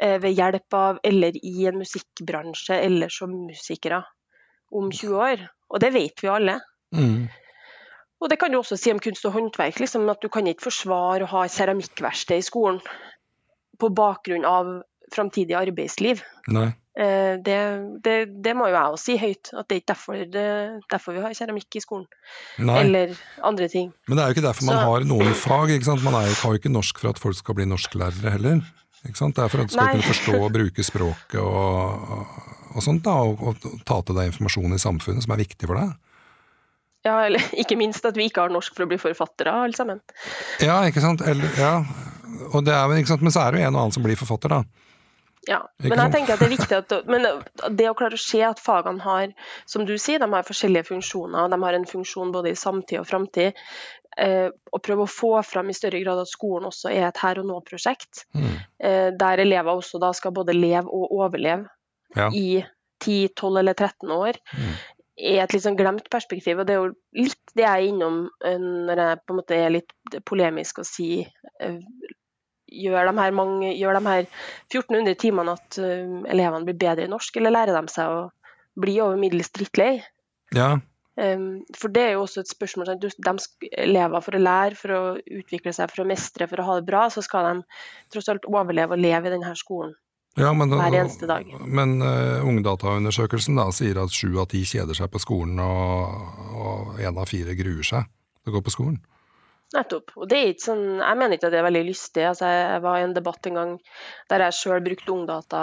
eh, 0.00 0.16
ved 0.22 0.32
hjelp 0.32 0.78
av 0.78 1.00
eller 1.04 1.36
i 1.36 1.68
en 1.68 1.78
musikkbransje 1.82 2.80
eller 2.88 3.12
som 3.12 3.34
musikere 3.50 4.00
om 4.72 4.88
20 4.88 5.18
år. 5.28 5.46
Og 5.72 5.84
det 5.84 5.92
vet 5.92 6.24
vi 6.24 6.32
alle. 6.32 6.56
Mm. 6.92 7.28
Og 8.22 8.30
det 8.30 8.38
kan 8.38 8.52
du 8.52 8.60
også 8.60 8.76
si 8.78 8.92
om 8.94 9.00
kunst 9.02 9.24
og 9.26 9.34
håndverk. 9.34 9.80
Liksom, 9.82 10.04
at 10.12 10.22
du 10.22 10.28
kan 10.30 10.46
ikke 10.46 10.68
forsvare 10.68 11.26
å 11.26 11.32
ha 11.32 11.46
keramikkverksted 11.50 12.38
i 12.38 12.46
skolen 12.46 12.78
på 13.80 13.90
bakgrunn 13.90 14.46
av 14.46 14.76
framtidig 15.12 15.56
arbeidsliv. 15.58 16.22
Nei. 16.54 16.68
Eh, 16.94 17.38
Det, 17.42 17.56
det, 18.04 18.14
det 18.44 18.52
må 18.54 18.68
jo 18.68 18.76
jeg 18.76 18.92
også 18.94 19.04
si 19.08 19.16
høyt, 19.18 19.50
at 19.56 19.66
det 19.68 19.74
er 19.74 19.80
ikke 19.80 19.90
derfor, 19.94 20.22
det, 20.36 20.44
derfor 20.92 21.16
vi 21.16 21.24
har 21.24 21.34
keramikk 21.34 21.76
i 21.76 21.82
skolen. 21.82 22.06
Nei. 22.60 22.78
Eller 22.84 23.16
andre 23.42 23.68
ting. 23.72 23.90
Men 24.06 24.18
det 24.18 24.22
er 24.22 24.28
jo 24.30 24.36
ikke 24.36 24.46
derfor 24.46 24.68
man 24.68 24.76
Så- 24.78 24.86
har 24.90 25.08
noen 25.08 25.34
fag. 25.34 25.74
Man 26.04 26.14
er, 26.20 26.30
har 26.44 26.52
jo 26.52 26.60
ikke 26.60 26.72
norsk 26.72 27.00
for 27.02 27.10
at 27.10 27.18
folk 27.18 27.36
skal 27.40 27.58
bli 27.58 27.66
norsklærere 27.66 28.36
heller. 28.36 28.62
Det 29.02 29.10
er 29.10 29.48
for 29.50 29.64
at 29.64 29.66
du 29.66 29.72
skal 29.74 29.88
Nei. 29.88 29.92
kunne 29.96 30.10
forstå 30.12 30.38
og 30.38 30.52
bruke 30.54 30.84
språket 30.86 31.40
og, 31.42 32.28
og 32.76 32.82
sånt, 32.84 33.02
da, 33.02 33.16
og, 33.18 33.40
og 33.42 33.82
ta 33.88 33.98
til 34.06 34.14
deg 34.14 34.30
informasjon 34.30 34.76
i 34.76 34.78
samfunnet 34.78 35.24
som 35.24 35.34
er 35.34 35.42
viktig 35.42 35.66
for 35.66 35.80
deg. 35.80 35.96
Ja, 37.06 37.16
eller 37.26 37.42
ikke 37.62 37.78
minst 37.80 38.06
at 38.08 38.18
vi 38.18 38.28
ikke 38.30 38.46
har 38.46 38.54
norsk 38.54 38.76
for 38.76 38.86
å 38.86 38.90
bli 38.90 39.00
forfattere, 39.02 39.54
alle 39.66 39.76
sammen. 39.76 40.02
Ja, 40.62 40.82
ikke 40.88 41.02
sant? 41.04 41.24
Eller, 41.26 41.50
ja. 41.58 41.74
Og 42.52 42.64
det 42.66 42.74
er, 42.74 42.96
ikke 42.98 43.14
sant? 43.14 43.24
Men 43.26 43.34
så 43.34 43.44
er 43.44 43.52
det 43.52 43.62
jo 43.62 43.68
en 43.68 43.76
og 43.76 43.84
annen 43.84 43.96
som 43.98 44.06
blir 44.06 44.18
forfatter, 44.20 44.56
da. 44.58 44.88
Ja, 45.48 45.58
men 45.82 45.98
jeg 45.98 46.12
tenker 46.14 46.36
at 46.36 46.42
det 46.42 46.46
er 46.46 46.52
viktig 46.52 46.76
at 46.84 46.92
men 47.10 47.26
det 47.74 47.88
å 47.90 47.96
klare 47.98 48.14
å 48.14 48.22
se 48.22 48.38
at 48.46 48.62
fagene 48.62 49.02
har, 49.02 49.32
som 49.66 49.86
du 49.88 49.96
sier, 49.98 50.22
de 50.22 50.28
har 50.30 50.46
forskjellige 50.46 50.86
funksjoner. 50.92 51.50
De 51.50 51.58
har 51.64 51.78
en 51.78 51.88
funksjon 51.88 52.30
både 52.34 52.52
i 52.52 52.58
samtid 52.58 53.00
og 53.00 53.08
framtid. 53.10 53.58
Eh, 54.20 54.48
og 54.52 54.82
prøve 54.84 55.06
å 55.06 55.10
få 55.10 55.32
fram 55.46 55.70
i 55.72 55.76
større 55.76 56.02
grad 56.02 56.20
at 56.20 56.30
skolen 56.30 56.68
også 56.68 56.90
er 56.92 57.08
et 57.08 57.20
her 57.24 57.40
og 57.40 57.48
nå-prosjekt. 57.48 58.26
Mm. 58.36 58.54
Eh, 58.84 59.08
der 59.18 59.42
elever 59.42 59.72
også 59.72 60.00
da 60.02 60.12
skal 60.16 60.34
både 60.36 60.54
leve 60.56 60.86
og 60.92 61.14
overleve 61.16 61.66
Ja. 62.14 62.28
i 62.28 62.62
10, 63.00 63.32
12 63.34 63.58
eller 63.58 63.74
13 63.74 64.10
år. 64.12 64.36
Mm. 64.52 64.74
Er 65.22 65.42
et 65.42 65.54
litt 65.54 65.64
sånn 65.64 65.78
glemt 65.78 66.08
perspektiv. 66.12 66.60
og 66.60 66.68
Det 66.68 66.74
er 66.74 66.80
jo 66.80 67.26
litt 67.28 67.54
det 67.56 67.64
jeg 67.64 67.70
er 67.70 67.88
innom 67.88 68.24
eh, 68.44 68.58
når 68.58 69.02
jeg 69.04 69.22
på 69.22 69.34
en 69.34 69.40
måte 69.40 69.58
er 69.58 69.74
litt 69.76 70.18
polemisk 70.28 70.82
og 70.82 70.88
sier 70.88 71.30
eh, 71.62 71.78
Gjør 72.72 73.10
de 73.10 73.12
her, 73.18 73.34
mange, 73.36 73.74
gjør 73.76 73.98
de 73.98 74.00
her 74.06 74.22
1400 74.72 75.18
timene 75.20 75.52
at 75.58 75.76
eh, 75.76 76.14
elevene 76.32 76.64
blir 76.64 76.78
bedre 76.80 77.04
i 77.04 77.10
norsk, 77.12 77.36
eller 77.36 77.52
lærer 77.52 77.76
de 77.76 77.92
seg 77.92 78.08
å 78.08 78.22
bli 78.80 78.94
over 79.04 79.18
middels 79.20 79.52
drittlei? 79.52 79.98
Ja. 80.56 80.78
For 81.12 81.92
det 81.92 82.06
er 82.06 82.14
jo 82.14 82.22
også 82.22 82.40
et 82.40 82.48
spørsmål 82.48 82.94
De 82.96 83.10
lever 83.84 84.24
for 84.24 84.32
å 84.32 84.40
lære, 84.40 84.78
for 84.80 84.94
å 84.96 85.02
utvikle 85.20 85.74
seg, 85.76 85.92
for 85.92 86.00
å 86.00 86.08
mestre, 86.08 86.48
for 86.48 86.62
å 86.62 86.64
ha 86.70 86.78
det 86.78 86.86
bra, 86.88 87.02
så 87.12 87.20
skal 87.20 87.50
de 87.50 87.82
tross 88.14 88.32
alt 88.32 88.48
overleve 88.48 88.96
og 88.96 89.04
leve 89.04 89.28
i 89.28 89.34
denne 89.34 89.52
skolen 89.60 89.92
ja 90.40 90.52
men, 90.56 90.72
hver 90.72 90.96
eneste 91.02 91.28
dag. 91.28 91.48
Men 91.66 91.98
uh, 92.00 92.44
Ungdataundersøkelsen 92.48 93.58
da, 93.60 93.68
sier 93.74 94.00
at 94.02 94.14
sju 94.14 94.30
av 94.40 94.48
ti 94.52 94.62
kjeder 94.68 94.96
seg 94.96 95.10
på 95.12 95.20
skolen, 95.22 95.60
og, 95.60 96.94
én 97.00 97.18
av 97.18 97.28
fire 97.28 97.56
gruer 97.58 97.86
seg 97.86 98.08
til 98.42 98.52
å 98.52 98.56
gå 98.56 98.64
på 98.64 98.74
skolen. 98.74 99.00
Nettopp. 99.72 100.12
Og 100.20 100.28
det 100.28 100.38
er 100.38 100.50
ikke 100.52 100.66
sånn, 100.66 100.84
jeg 101.00 101.18
mener 101.20 101.38
ikke 101.38 101.48
at 101.48 101.54
det 101.54 101.60
er 101.62 101.68
veldig 101.68 101.84
lystig. 101.86 102.24
Altså, 102.28 102.48
jeg 102.48 102.82
var 102.84 102.98
i 102.98 103.06
en 103.06 103.14
debatt 103.16 103.48
en 103.48 103.58
gang 103.60 103.78
der 104.28 104.44
jeg 104.46 104.58
sjøl 104.58 104.84
brukte 104.84 105.14
ungdata 105.14 105.62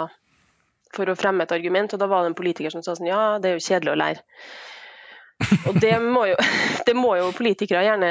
for 0.94 1.06
å 1.06 1.14
fremme 1.18 1.46
et 1.46 1.54
argument, 1.54 1.94
og 1.94 2.02
da 2.02 2.08
var 2.10 2.24
det 2.24 2.32
en 2.32 2.38
politiker 2.38 2.74
som 2.74 2.82
sa 2.82 2.96
sånn 2.98 3.10
ja, 3.10 3.38
det 3.42 3.52
er 3.52 3.58
jo 3.58 3.66
kjedelig 3.68 3.92
å 3.92 4.00
lære. 4.00 4.24
Og 5.70 5.78
det 5.80 5.94
må 6.02 6.26
jo, 6.30 6.36
det 6.88 6.96
må 6.98 7.14
jo 7.20 7.30
politikere 7.36 7.86
gjerne 7.86 8.10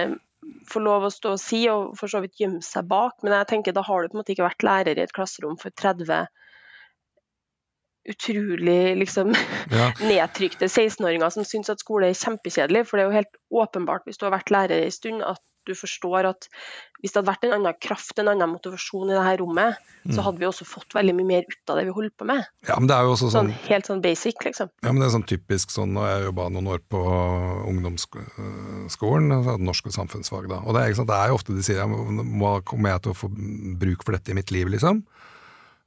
få 0.72 0.82
lov 0.84 1.08
å 1.08 1.14
stå 1.14 1.36
og 1.36 1.42
si, 1.42 1.64
og 1.72 1.96
for 2.00 2.12
så 2.12 2.22
vidt 2.24 2.40
gjemme 2.42 2.62
seg 2.66 2.88
bak, 2.90 3.18
men 3.24 3.36
jeg 3.38 3.50
tenker 3.54 3.76
da 3.76 3.84
har 3.86 4.04
du 4.04 4.12
på 4.12 4.18
en 4.18 4.22
måte 4.22 4.36
ikke 4.36 4.48
vært 4.48 4.66
lærer 4.68 5.00
i 5.00 5.06
et 5.06 5.16
klasserom 5.16 5.58
for 5.62 5.74
30 5.76 6.30
utrolig 8.10 8.96
liksom 8.98 9.34
Ja. 9.76 9.92
nedtrykte 10.02 10.66
16-åringer 10.66 11.30
som 11.30 11.46
syns 11.46 11.70
at 11.70 11.84
skole 11.84 12.10
er 12.10 12.18
kjempekjedelig. 12.18 12.86
For 12.88 12.98
det 12.98 13.04
er 13.04 13.10
jo 13.10 13.18
helt 13.20 13.40
åpenbart 13.64 14.08
hvis 14.08 14.18
du 14.18 14.26
har 14.26 14.34
vært 14.34 14.54
lærer 14.54 14.82
en 14.82 14.94
stund, 14.96 15.22
at 15.26 15.42
du 15.70 15.78
forstår 15.78 16.28
at 16.32 16.50
hvis 17.00 17.14
det 17.14 17.22
hadde 17.22 17.30
vært 17.30 17.46
en 17.48 17.56
annen 17.56 17.78
kraft, 17.80 18.18
en 18.20 18.32
annen 18.34 18.52
motivasjon 18.52 19.08
i 19.08 19.16
det 19.16 19.24
her 19.24 19.38
rommet, 19.40 19.78
så 20.10 20.24
hadde 20.26 20.42
vi 20.42 20.48
også 20.48 20.66
fått 20.68 20.96
veldig 20.96 21.14
mye 21.16 21.28
mer 21.30 21.46
ut 21.48 21.72
av 21.72 21.80
det 21.80 21.86
vi 21.88 21.94
holder 21.96 22.12
på 22.18 22.28
med. 22.28 22.44
ja, 22.68 22.76
men 22.80 22.90
det 22.90 22.96
er 22.96 23.08
jo 23.08 23.14
også 23.14 23.30
sånn 23.30 23.50
Sånn 23.50 23.70
helt 23.70 23.88
sånn 23.88 24.02
basic, 24.04 24.42
liksom. 24.44 24.72
Ja, 24.84 24.92
men 24.92 25.00
det 25.00 25.08
er 25.08 25.14
sånn 25.16 25.28
typisk 25.30 25.72
sånn, 25.72 25.96
og 26.00 26.08
jeg 26.10 26.26
jobba 26.28 26.50
noen 26.56 26.72
år 26.74 26.84
på 26.92 27.04
ungdomsskolen, 27.70 29.32
altså 29.38 29.56
norsk 29.64 29.92
og 29.92 29.96
samfunnsfag 29.96 30.50
da, 30.52 30.60
og 30.66 30.76
det 30.76 30.84
er, 30.84 30.98
sant, 30.98 31.12
det 31.12 31.20
er 31.20 31.32
jo 31.32 31.40
ofte 31.40 31.56
de 31.56 31.64
sier, 31.66 31.80
ja, 31.80 31.88
men 31.88 32.36
kommer 32.68 32.96
jeg 32.96 33.06
til 33.06 33.16
å 33.16 33.20
få 33.22 33.32
bruk 33.80 34.04
for 34.04 34.18
dette 34.18 34.34
i 34.34 34.40
mitt 34.40 34.52
liv, 34.56 34.72
liksom? 34.76 35.04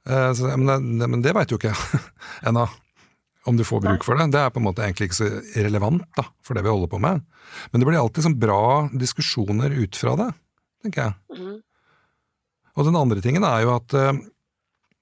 Eh, 0.09 0.31
så, 0.37 0.49
men, 0.57 0.97
det, 0.99 1.07
men 1.09 1.21
det 1.23 1.35
vet 1.37 1.53
jo 1.53 1.59
ikke 1.59 1.73
jeg 1.73 2.01
ennå, 2.49 2.65
om 3.45 3.57
du 3.57 3.63
får 3.67 3.81
bruk 3.83 4.05
for 4.05 4.19
det. 4.19 4.29
Det 4.31 4.39
er 4.39 4.51
på 4.53 4.61
en 4.61 4.67
måte 4.67 4.83
egentlig 4.85 5.09
ikke 5.09 5.19
så 5.19 5.29
relevant 5.65 6.05
da, 6.17 6.25
for 6.45 6.55
det 6.55 6.63
vi 6.63 6.71
holder 6.71 6.91
på 6.91 6.99
med. 7.03 7.23
Men 7.71 7.81
det 7.81 7.87
blir 7.89 7.99
alltid 7.99 8.27
sånn 8.27 8.39
bra 8.39 8.63
diskusjoner 8.95 9.75
ut 9.75 9.99
fra 9.99 10.15
det, 10.19 10.29
tenker 10.85 11.07
jeg. 11.07 11.15
Mhm. 11.35 11.61
Og 12.73 12.87
den 12.87 12.95
andre 12.97 13.21
tingen 13.21 13.43
er 13.45 13.59
jo 13.61 13.75
at 13.75 13.93
eh, 13.93 14.15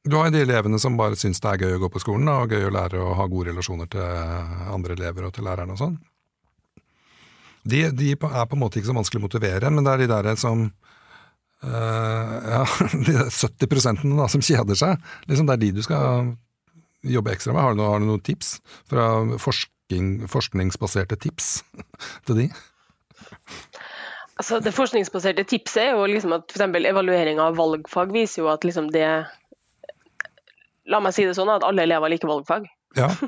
du 0.04 0.15
har 0.17 0.27
jo 0.27 0.34
de 0.34 0.41
elevene 0.43 0.80
som 0.82 0.97
bare 0.99 1.15
syns 1.15 1.39
det 1.39 1.54
er 1.54 1.62
gøy 1.63 1.77
å 1.77 1.84
gå 1.86 1.89
på 1.93 2.01
skolen, 2.04 2.27
og 2.27 2.51
gøy 2.51 2.65
å 2.67 2.73
lære 2.73 2.99
å 2.99 3.13
ha 3.15 3.27
gode 3.32 3.54
relasjoner 3.54 3.88
til 3.93 4.01
andre 4.73 4.97
elever 4.97 5.27
og 5.27 5.36
til 5.36 5.45
læreren 5.47 5.71
og 5.71 5.80
sånn. 5.80 5.99
De, 7.62 7.86
de 7.93 8.10
er 8.12 8.17
på 8.19 8.58
en 8.58 8.63
måte 8.63 8.82
ikke 8.82 8.89
så 8.89 8.97
vanskelig 8.97 9.21
å 9.21 9.27
motivere, 9.27 9.69
men 9.69 9.86
det 9.86 9.93
er 9.93 10.04
de 10.04 10.13
der 10.15 10.34
som 10.41 10.71
Uh, 11.62 12.41
ja, 12.56 12.62
de 13.06 13.13
70 13.30 14.15
da, 14.17 14.25
som 14.25 14.41
kjeder 14.41 14.77
seg. 14.80 15.04
Liksom 15.30 15.45
det 15.45 15.54
er 15.54 15.60
de 15.62 15.67
du 15.75 15.84
skal 15.86 16.32
jobbe 17.04 17.34
ekstra 17.34 17.54
med. 17.56 17.64
Har 17.64 17.76
du, 17.76 17.82
noe, 17.82 17.92
har 17.94 18.02
du 18.02 18.08
noen 18.10 18.24
tips 18.26 18.56
fra 18.90 19.08
forskning, 19.42 20.28
forskningsbaserte 20.32 21.18
tips 21.22 21.54
til 22.28 22.44
de? 22.44 22.48
Altså, 24.42 24.58
det 24.64 24.74
forskningsbaserte 24.74 25.46
tipset 25.46 25.84
er 25.84 25.94
jo 25.94 26.08
liksom 26.10 26.34
at 26.38 26.50
f.eks. 26.50 26.66
evaluering 26.90 27.42
av 27.44 27.60
valgfag 27.60 28.14
viser 28.16 28.44
jo 28.44 28.52
at 28.54 28.66
liksom 28.68 28.90
det 28.94 29.08
La 30.90 30.98
meg 31.00 31.14
si 31.14 31.24
det 31.28 31.36
sånn 31.38 31.52
at 31.54 31.64
alle 31.64 31.84
elever 31.86 32.10
liker 32.10 32.28
valgfag. 32.28 32.66
Ja. 32.98 33.12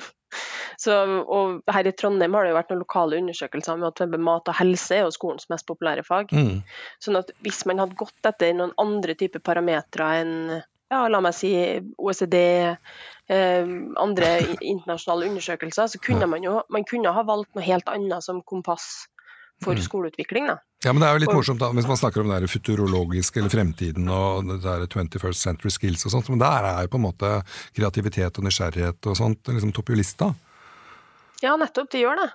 Så, 0.82 0.96
og 1.22 1.62
her 1.72 1.88
i 1.88 1.94
Trondheim 1.96 2.34
har 2.34 2.44
det 2.44 2.50
jo 2.52 2.58
vært 2.58 2.72
noen 2.74 2.82
lokale 2.82 3.20
undersøkelser 3.22 3.78
med 3.80 3.92
at 3.92 4.18
mat 4.20 4.50
og 4.50 4.58
helse 4.58 4.98
er 4.98 5.04
jo 5.06 5.14
skolens 5.14 5.46
mest 5.54 5.68
populære 5.70 6.04
fag. 6.08 6.34
Mm. 6.34 6.64
Sånn 7.04 7.20
at 7.20 7.30
hvis 7.46 7.62
man 7.70 7.80
hadde 7.84 8.00
gått 8.00 8.28
etter 8.28 8.56
noen 8.58 8.74
andre 8.82 9.16
typer 9.20 9.44
parametere 9.46 10.10
enn 10.24 10.36
ja, 10.94 11.06
la 11.10 11.22
meg 11.24 11.34
si 11.38 11.54
OECD, 11.98 12.38
andre 13.30 14.30
internasjonale 14.60 15.30
undersøkelser, 15.32 15.88
så 15.88 16.00
kunne 16.04 16.28
man 16.28 16.44
jo 16.44 16.58
man 16.70 16.84
kunne 16.84 17.14
ha 17.16 17.24
valgt 17.24 17.56
noe 17.56 17.64
helt 17.64 17.88
annet 17.88 18.26
som 18.26 18.42
kompass 18.44 19.06
for 19.64 19.78
mm. 19.78 19.82
skoleutvikling. 19.86 20.50
Da. 20.52 20.58
Ja, 20.84 20.94
men 20.94 21.02
Det 21.02 21.08
er 21.08 21.16
jo 21.16 21.24
litt 21.24 21.34
morsomt 21.34 21.62
da, 21.62 21.70
hvis 21.72 21.88
man 21.88 22.00
snakker 22.00 22.24
om 22.24 22.34
det 22.34 22.52
futurologiske 22.52 23.40
eller 23.40 23.54
fremtiden 23.54 24.10
og 24.12 24.50
det 24.50 24.60
der 24.66 24.84
21st 24.88 25.40
century 25.40 25.72
skills 25.72 26.04
og 26.08 26.16
sånt, 26.18 26.32
men 26.34 26.42
der 26.44 26.68
er 26.68 26.82
jo 26.84 26.92
på 26.92 27.00
en 27.00 27.06
måte 27.08 27.32
kreativitet 27.78 28.40
og 28.40 28.48
nysgjerrighet 28.48 29.08
og 29.08 29.20
sånt 29.20 29.54
liksom 29.54 29.72
topp 29.76 29.94
lista. 29.96 30.34
Ja, 31.44 31.56
nettopp. 31.60 31.92
Det 31.92 32.04
gjør 32.04 32.20
det. 32.20 32.30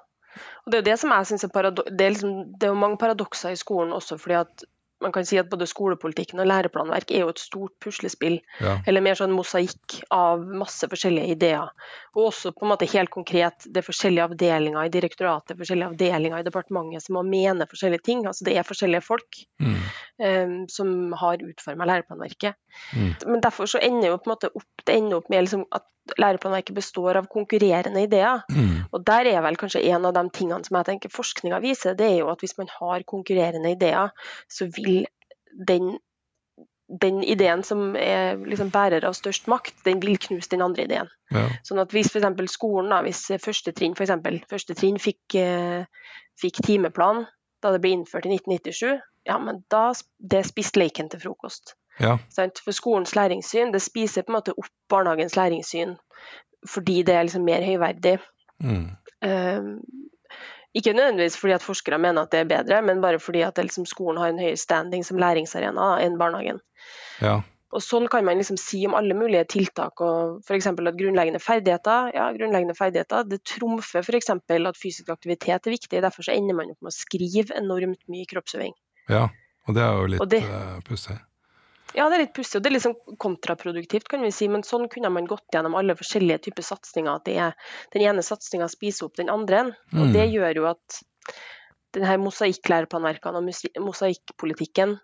Og 0.65 0.73
Det 0.73 0.79
er 0.79 0.83
jo 0.83 0.89
det 0.91 0.99
som 1.01 1.13
jeg 1.13 1.29
synes 1.29 1.45
er, 1.45 1.71
det 1.75 2.05
er, 2.05 2.11
liksom, 2.15 2.35
det 2.57 2.69
er 2.69 2.75
jo 2.75 2.81
mange 2.81 3.01
paradokser 3.01 3.53
i 3.53 3.61
skolen 3.61 3.93
også, 3.97 4.19
fordi 4.21 4.41
at 4.41 4.65
man 5.01 5.13
kan 5.15 5.27
si 5.27 5.39
at 5.39 5.49
både 5.51 5.67
skolepolitikken 5.69 6.41
og 6.43 6.49
læreplanverk 6.51 7.13
er 7.15 7.23
jo 7.23 7.31
et 7.33 7.43
stort 7.43 7.75
puslespill. 7.83 8.39
Ja. 8.63 8.79
Eller 8.89 9.05
mer 9.05 9.19
sånn 9.19 9.35
mosaikk 9.35 10.01
av 10.15 10.43
masse 10.43 10.89
forskjellige 10.91 11.37
ideer. 11.37 11.71
Og 12.17 12.31
også 12.33 12.53
på 12.57 12.67
en 12.67 12.73
måte 12.73 12.89
helt 12.91 13.13
konkret 13.15 13.67
det 13.67 13.83
er 13.83 13.87
forskjellige 13.87 14.27
avdelinger 14.31 14.89
i 14.89 14.93
direktoratet, 14.93 15.59
forskjellige 15.59 15.93
avdelinger 15.93 16.43
i 16.43 16.47
departementet 16.47 17.07
som 17.07 17.19
må 17.19 17.25
mene 17.27 17.69
forskjellige 17.71 18.07
ting. 18.11 18.25
Altså 18.27 18.49
det 18.49 18.57
er 18.59 18.67
forskjellige 18.67 19.05
folk 19.07 19.43
mm. 19.63 19.77
um, 20.25 20.57
som 20.73 20.97
har 21.21 21.47
utforma 21.47 21.87
læreplanverket. 21.93 22.59
Mm. 22.97 23.15
Men 23.27 23.45
derfor 23.45 23.71
så 23.71 23.83
ender 23.83 24.13
jo 24.13 24.19
på 24.19 24.31
en 24.31 24.35
måte 24.35 24.53
opp, 24.55 24.69
det 24.85 24.99
ender 24.99 25.21
opp 25.21 25.31
med 25.31 25.47
liksom 25.47 25.67
at 25.75 25.87
læreplanverket 26.17 26.77
består 26.77 27.19
av 27.21 27.29
konkurrerende 27.31 28.03
ideer. 28.07 28.43
Mm. 28.51 28.87
Og 28.95 29.05
der 29.07 29.29
er 29.29 29.43
vel 29.45 29.59
kanskje 29.61 29.83
en 29.91 30.07
av 30.09 30.15
de 30.17 30.25
tingene 30.35 30.65
som 30.65 30.79
jeg 30.79 30.89
tenker 30.89 31.13
forskninga 31.13 31.61
viser, 31.65 31.97
det 31.99 32.07
er 32.09 32.17
jo 32.23 32.31
at 32.33 32.43
hvis 32.45 32.57
man 32.61 32.71
har 32.73 33.05
konkurrerende 33.09 33.75
ideer, 33.75 34.15
så 34.49 34.69
vil 34.73 34.88
den, 35.69 35.97
den 37.03 37.23
ideen 37.25 37.65
som 37.67 37.97
er 37.99 38.39
liksom 38.41 38.71
bærer 38.75 39.07
av 39.09 39.17
størst 39.19 39.49
makt, 39.51 39.77
den 39.87 40.03
vil 40.05 40.19
knuse 40.29 40.53
den 40.55 40.65
andre 40.65 40.87
ideen. 40.89 41.11
Ja. 41.35 41.47
Sånn 41.67 41.83
at 41.83 41.93
hvis 41.95 42.13
f.eks. 42.13 42.55
skolen, 42.55 42.93
da, 42.95 43.03
hvis 43.07 43.27
første 43.45 43.75
trinn, 43.77 43.97
for 43.99 44.07
eksempel, 44.07 44.41
første 44.51 44.77
trinn 44.79 45.01
fikk, 45.03 45.39
eh, 45.41 45.85
fikk 46.41 46.63
timeplan 46.67 47.27
da 47.63 47.75
det 47.75 47.83
ble 47.83 47.97
innført 47.97 48.29
i 48.29 48.37
1997, 48.37 48.99
ja, 49.29 49.37
men 49.43 49.63
da 49.73 49.91
det 50.19 50.47
spiste 50.47 50.81
leken 50.81 51.11
til 51.13 51.21
frokost. 51.27 51.75
Ja. 51.99 52.17
For 52.31 52.73
skolens 52.77 53.17
læringssyn 53.19 53.73
det 53.75 53.83
spiser 53.83 54.23
på 54.23 54.33
en 54.33 54.39
måte 54.39 54.55
opp 54.55 54.71
barnehagens 54.91 55.35
læringssyn 55.37 55.97
fordi 56.69 57.03
det 57.07 57.15
er 57.15 57.27
liksom 57.27 57.45
mer 57.47 57.63
høyverdig. 57.63 58.17
Mm. 58.63 58.87
Um, 59.23 59.67
ikke 60.77 60.93
nødvendigvis 60.93 61.39
fordi 61.41 61.55
at 61.57 61.65
forskere 61.65 61.99
mener 61.99 62.27
at 62.27 62.33
det 62.33 62.41
er 62.41 62.51
bedre, 62.51 62.81
men 62.83 63.01
bare 63.01 63.21
fordi 63.21 63.41
at 63.47 63.59
liksom, 63.59 63.87
skolen 63.87 64.21
har 64.21 64.33
en 64.33 64.43
høyere 64.43 64.57
standing 64.61 65.05
som 65.07 65.21
læringsarena 65.21 65.95
enn 66.05 66.19
barnehagen. 66.21 66.61
Ja. 67.25 67.41
Og 67.69 67.83
Sånn 67.85 68.07
kan 68.09 68.25
man 68.25 68.39
liksom 68.41 68.57
si 68.61 68.81
om 68.89 68.95
alle 68.97 69.17
mulige 69.17 69.45
tiltak. 69.53 70.01
og 70.01 70.41
F.eks. 70.47 70.71
at 70.71 70.79
grunnleggende 70.97 71.41
ferdigheter 71.43 72.13
ja, 72.17 72.31
grunnleggende 72.33 72.77
ferdigheter, 72.77 73.27
det 73.29 73.43
trumfer 73.45 74.01
f.eks. 74.01 74.31
at 74.33 74.81
fysisk 74.81 75.11
aktivitet 75.13 75.67
er 75.67 75.77
viktig. 75.77 76.03
Derfor 76.05 76.25
så 76.25 76.33
ender 76.33 76.57
man 76.57 76.73
opp 76.73 76.81
med 76.81 76.95
å 76.95 76.97
skrive 76.97 77.57
enormt 77.59 78.01
mye 78.09 78.29
kroppsøving. 78.31 78.73
Ja, 79.13 79.29
og 79.69 79.77
det 79.77 79.85
er 79.85 80.01
jo 80.01 80.09
litt 80.15 80.49
uh, 80.49 80.79
pussig. 80.89 81.19
Ja, 81.97 82.09
det 82.09 82.19
er 82.19 82.23
litt 82.27 82.35
pussig, 82.37 82.59
og 82.59 82.65
det 82.65 82.69
er 82.71 82.75
litt 82.77 82.85
sånn 82.85 83.17
kontraproduktivt, 83.23 84.09
kan 84.13 84.21
vi 84.23 84.31
si. 84.35 84.49
Men 84.53 84.65
sånn 84.67 84.89
kunne 84.93 85.11
man 85.15 85.29
gått 85.29 85.47
gjennom 85.55 85.77
alle 85.79 85.97
forskjellige 85.97 86.43
typer 86.49 86.67
satsinger. 86.67 87.17
At 87.17 87.25
det 87.25 87.39
er, 87.41 87.57
den 87.95 88.05
ene 88.05 88.25
satsinga 88.25 88.69
spiser 88.69 89.09
opp 89.09 89.17
den 89.17 89.31
andre. 89.33 89.65
Og 89.95 90.09
Mm. 90.09 90.13
det 90.13 90.27
gjør 90.33 90.55
jo 90.61 90.67
at 90.69 91.03
denne 91.97 92.19
mosaikklæreplanverkene 92.21 93.41
og 93.41 93.85
mosaikkpolitikken 93.87 94.99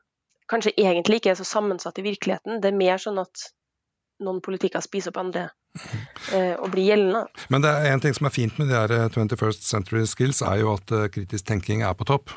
kanskje 0.50 0.74
egentlig 0.76 1.22
ikke 1.22 1.30
er 1.32 1.40
så 1.40 1.46
sammensatt 1.48 1.98
i 1.98 2.04
virkeligheten. 2.04 2.60
Det 2.60 2.68
er 2.68 2.76
mer 2.76 3.00
sånn 3.00 3.18
at 3.22 3.46
noen 4.20 4.42
politikker 4.44 4.82
spiser 4.84 5.10
opp 5.10 5.16
andre 5.22 5.48
eh, 6.32 6.54
og 6.60 6.70
blir 6.70 6.90
gjeldende. 6.92 7.24
Men 7.50 7.64
det 7.64 7.70
er 7.72 7.92
en 7.92 8.00
ting 8.04 8.14
som 8.14 8.28
er 8.28 8.34
fint 8.34 8.58
med 8.60 8.68
de 8.68 8.76
her 8.76 9.08
21st 9.08 9.64
Century 9.66 10.04
Skills, 10.06 10.42
er 10.42 10.60
jo 10.60 10.74
at 10.76 10.92
uh, 10.92 11.08
kritisk 11.08 11.48
tenking 11.48 11.82
er 11.82 11.96
på 11.98 12.04
topp. 12.04 12.30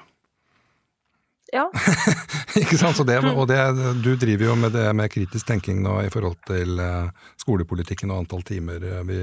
Ja. 1.53 1.67
ikke 2.61 2.77
sant? 2.79 2.99
Det, 3.07 3.17
og 3.31 3.47
det, 3.49 3.59
du 4.03 4.13
driver 4.19 4.49
jo 4.49 4.55
med 4.59 4.73
det 4.75 4.87
med 4.97 5.11
kritisk 5.11 5.47
tenking 5.47 5.81
nå 5.83 5.99
i 6.03 6.11
forhold 6.13 6.39
til 6.47 6.79
uh, 6.81 7.09
skolepolitikken 7.39 8.11
og 8.11 8.23
antall 8.23 8.43
timer 8.47 8.83
uh, 8.83 9.01
vi 9.07 9.19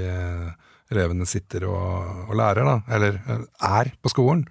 elevene 0.93 1.25
sitter 1.29 1.65
og, 1.69 2.29
og 2.29 2.37
lærer, 2.37 2.65
da. 2.65 2.77
Eller 2.95 3.19
er 3.25 3.91
på 4.01 4.11
skolen. 4.13 4.45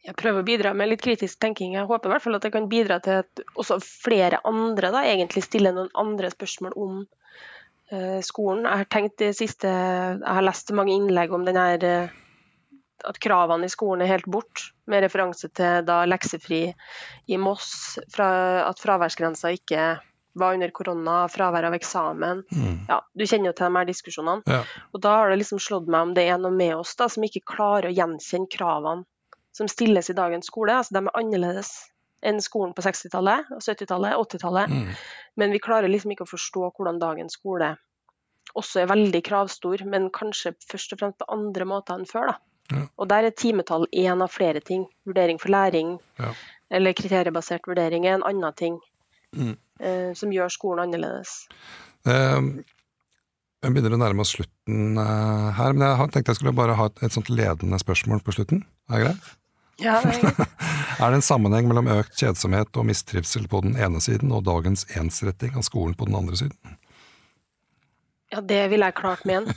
Jeg 0.00 0.16
prøver 0.16 0.40
å 0.40 0.46
bidra 0.46 0.72
med 0.76 0.88
litt 0.88 1.02
kritisk 1.04 1.42
tenking. 1.42 1.74
Jeg 1.76 1.88
håper 1.88 2.08
i 2.08 2.14
hvert 2.14 2.24
fall 2.24 2.38
at 2.38 2.46
jeg 2.48 2.54
kan 2.54 2.70
bidra 2.70 2.96
til 3.04 3.20
at 3.20 3.42
også 3.52 3.76
flere 3.84 4.40
andre 4.48 4.88
da, 4.94 5.04
egentlig 5.04 5.44
stiller 5.44 5.76
noen 5.76 5.92
andre 6.00 6.32
spørsmål 6.32 6.76
om 6.80 7.02
skolen. 8.24 8.64
Jeg 8.64 8.80
har 8.80 8.88
tenkt 8.88 9.16
det 9.20 9.32
siste, 9.36 9.68
jeg 9.68 10.24
har 10.24 10.44
lest 10.46 10.72
mange 10.78 10.94
innlegg 10.94 11.32
om 11.36 11.44
den 11.44 11.58
her 11.58 11.84
at 13.08 13.18
kravene 13.22 13.66
i 13.66 13.72
skolen 13.72 14.04
er 14.04 14.12
helt 14.14 14.28
bort, 14.30 14.70
med 14.90 15.04
referanse 15.04 15.50
til 15.54 15.84
da 15.86 16.02
leksefri 16.08 16.62
i 17.30 17.38
Moss, 17.40 17.98
fra, 18.12 18.30
at 18.66 18.80
fraværsgrensa 18.82 19.52
ikke 19.54 19.84
var 20.40 20.54
under 20.54 20.70
korona, 20.70 21.28
fravær 21.28 21.66
av 21.68 21.74
eksamen. 21.74 22.42
Mm. 22.54 22.74
Ja, 22.88 23.00
du 23.14 23.26
kjenner 23.26 23.50
jo 23.50 23.56
til 23.58 23.66
de 23.66 23.78
her 23.80 23.88
diskusjonene. 23.88 24.42
Ja. 24.46 24.60
Og 24.94 25.02
da 25.02 25.16
har 25.18 25.30
det 25.30 25.40
liksom 25.40 25.62
slått 25.62 25.90
meg 25.90 26.08
om 26.08 26.14
det 26.16 26.28
er 26.30 26.38
noe 26.38 26.54
med 26.54 26.76
oss 26.76 26.94
da, 26.98 27.08
som 27.10 27.26
ikke 27.26 27.42
klarer 27.54 27.90
å 27.90 27.94
gjenkjenne 27.94 28.50
kravene 28.50 29.06
som 29.56 29.68
stilles 29.68 30.10
i 30.10 30.16
dagens 30.16 30.46
skole. 30.46 30.76
Altså, 30.78 30.94
de 30.94 31.02
er 31.02 31.18
annerledes 31.18 31.72
enn 32.26 32.38
skolen 32.44 32.74
på 32.76 32.84
60-tallet, 32.84 33.48
70-tallet, 33.58 34.14
80-tallet. 34.14 34.70
Mm. 34.70 34.92
Men 35.40 35.54
vi 35.54 35.62
klarer 35.62 35.90
liksom 35.90 36.14
ikke 36.14 36.28
å 36.28 36.34
forstå 36.34 36.68
hvordan 36.76 37.00
dagens 37.02 37.38
skole 37.38 37.74
også 38.58 38.82
er 38.82 38.90
veldig 38.90 39.20
kravstor, 39.26 39.82
men 39.86 40.08
kanskje 40.14 40.56
først 40.66 40.94
og 40.94 41.02
fremst 41.02 41.20
på 41.20 41.28
andre 41.32 41.66
måter 41.70 41.98
enn 41.98 42.08
før. 42.08 42.32
da. 42.32 42.49
Ja. 42.70 42.84
Og 42.98 43.08
der 43.10 43.26
er 43.28 43.30
timetall 43.36 43.86
én 43.92 44.22
av 44.22 44.30
flere 44.30 44.60
ting. 44.60 44.86
Vurdering 45.06 45.40
for 45.42 45.48
læring 45.50 45.98
Ja. 46.18 46.32
eller 46.70 46.92
kriteriebasert 46.92 47.66
vurdering 47.66 48.06
er 48.06 48.14
en 48.18 48.22
annen 48.26 48.54
ting 48.56 48.80
Mm. 49.36 49.56
eh, 49.80 50.12
som 50.14 50.30
gjør 50.34 50.48
skolen 50.50 50.82
annerledes. 50.88 51.46
Uh, 52.06 52.62
jeg 53.62 53.72
begynner 53.74 53.94
å 53.94 54.00
nærme 54.00 54.24
oss 54.24 54.32
slutten 54.34 54.98
uh, 54.98 55.50
her, 55.54 55.72
men 55.72 55.84
jeg 55.86 56.10
tenkte 56.14 56.32
jeg 56.32 56.36
skulle 56.40 56.56
bare 56.56 56.74
ha 56.74 56.86
et, 56.90 57.02
et 57.02 57.12
sånt 57.14 57.28
ledende 57.30 57.78
spørsmål 57.78 58.22
på 58.26 58.32
slutten. 58.34 58.64
Er 58.90 58.96
det 58.98 59.04
greit? 59.06 59.28
Ja, 59.80 60.00
det 60.02 60.16
er 60.16 60.20
greit. 60.24 60.48
Er 61.00 61.14
det 61.14 61.20
en 61.20 61.24
sammenheng 61.24 61.68
mellom 61.70 61.86
økt 61.88 62.18
kjedsomhet 62.20 62.76
og 62.76 62.84
mistrivsel 62.90 63.46
på 63.48 63.62
den 63.64 63.76
ene 63.80 64.02
siden, 64.04 64.32
og 64.36 64.42
dagens 64.44 64.82
ensretting 64.98 65.54
av 65.56 65.62
skolen 65.64 65.94
på 65.96 66.04
den 66.10 66.18
andre 66.18 66.36
siden? 66.36 66.74
Ja, 68.30 68.40
det 68.40 68.60
ville 68.70 68.86
jeg 68.86 68.98
klart 68.98 69.24
med 69.26 69.40
en. 69.40 69.48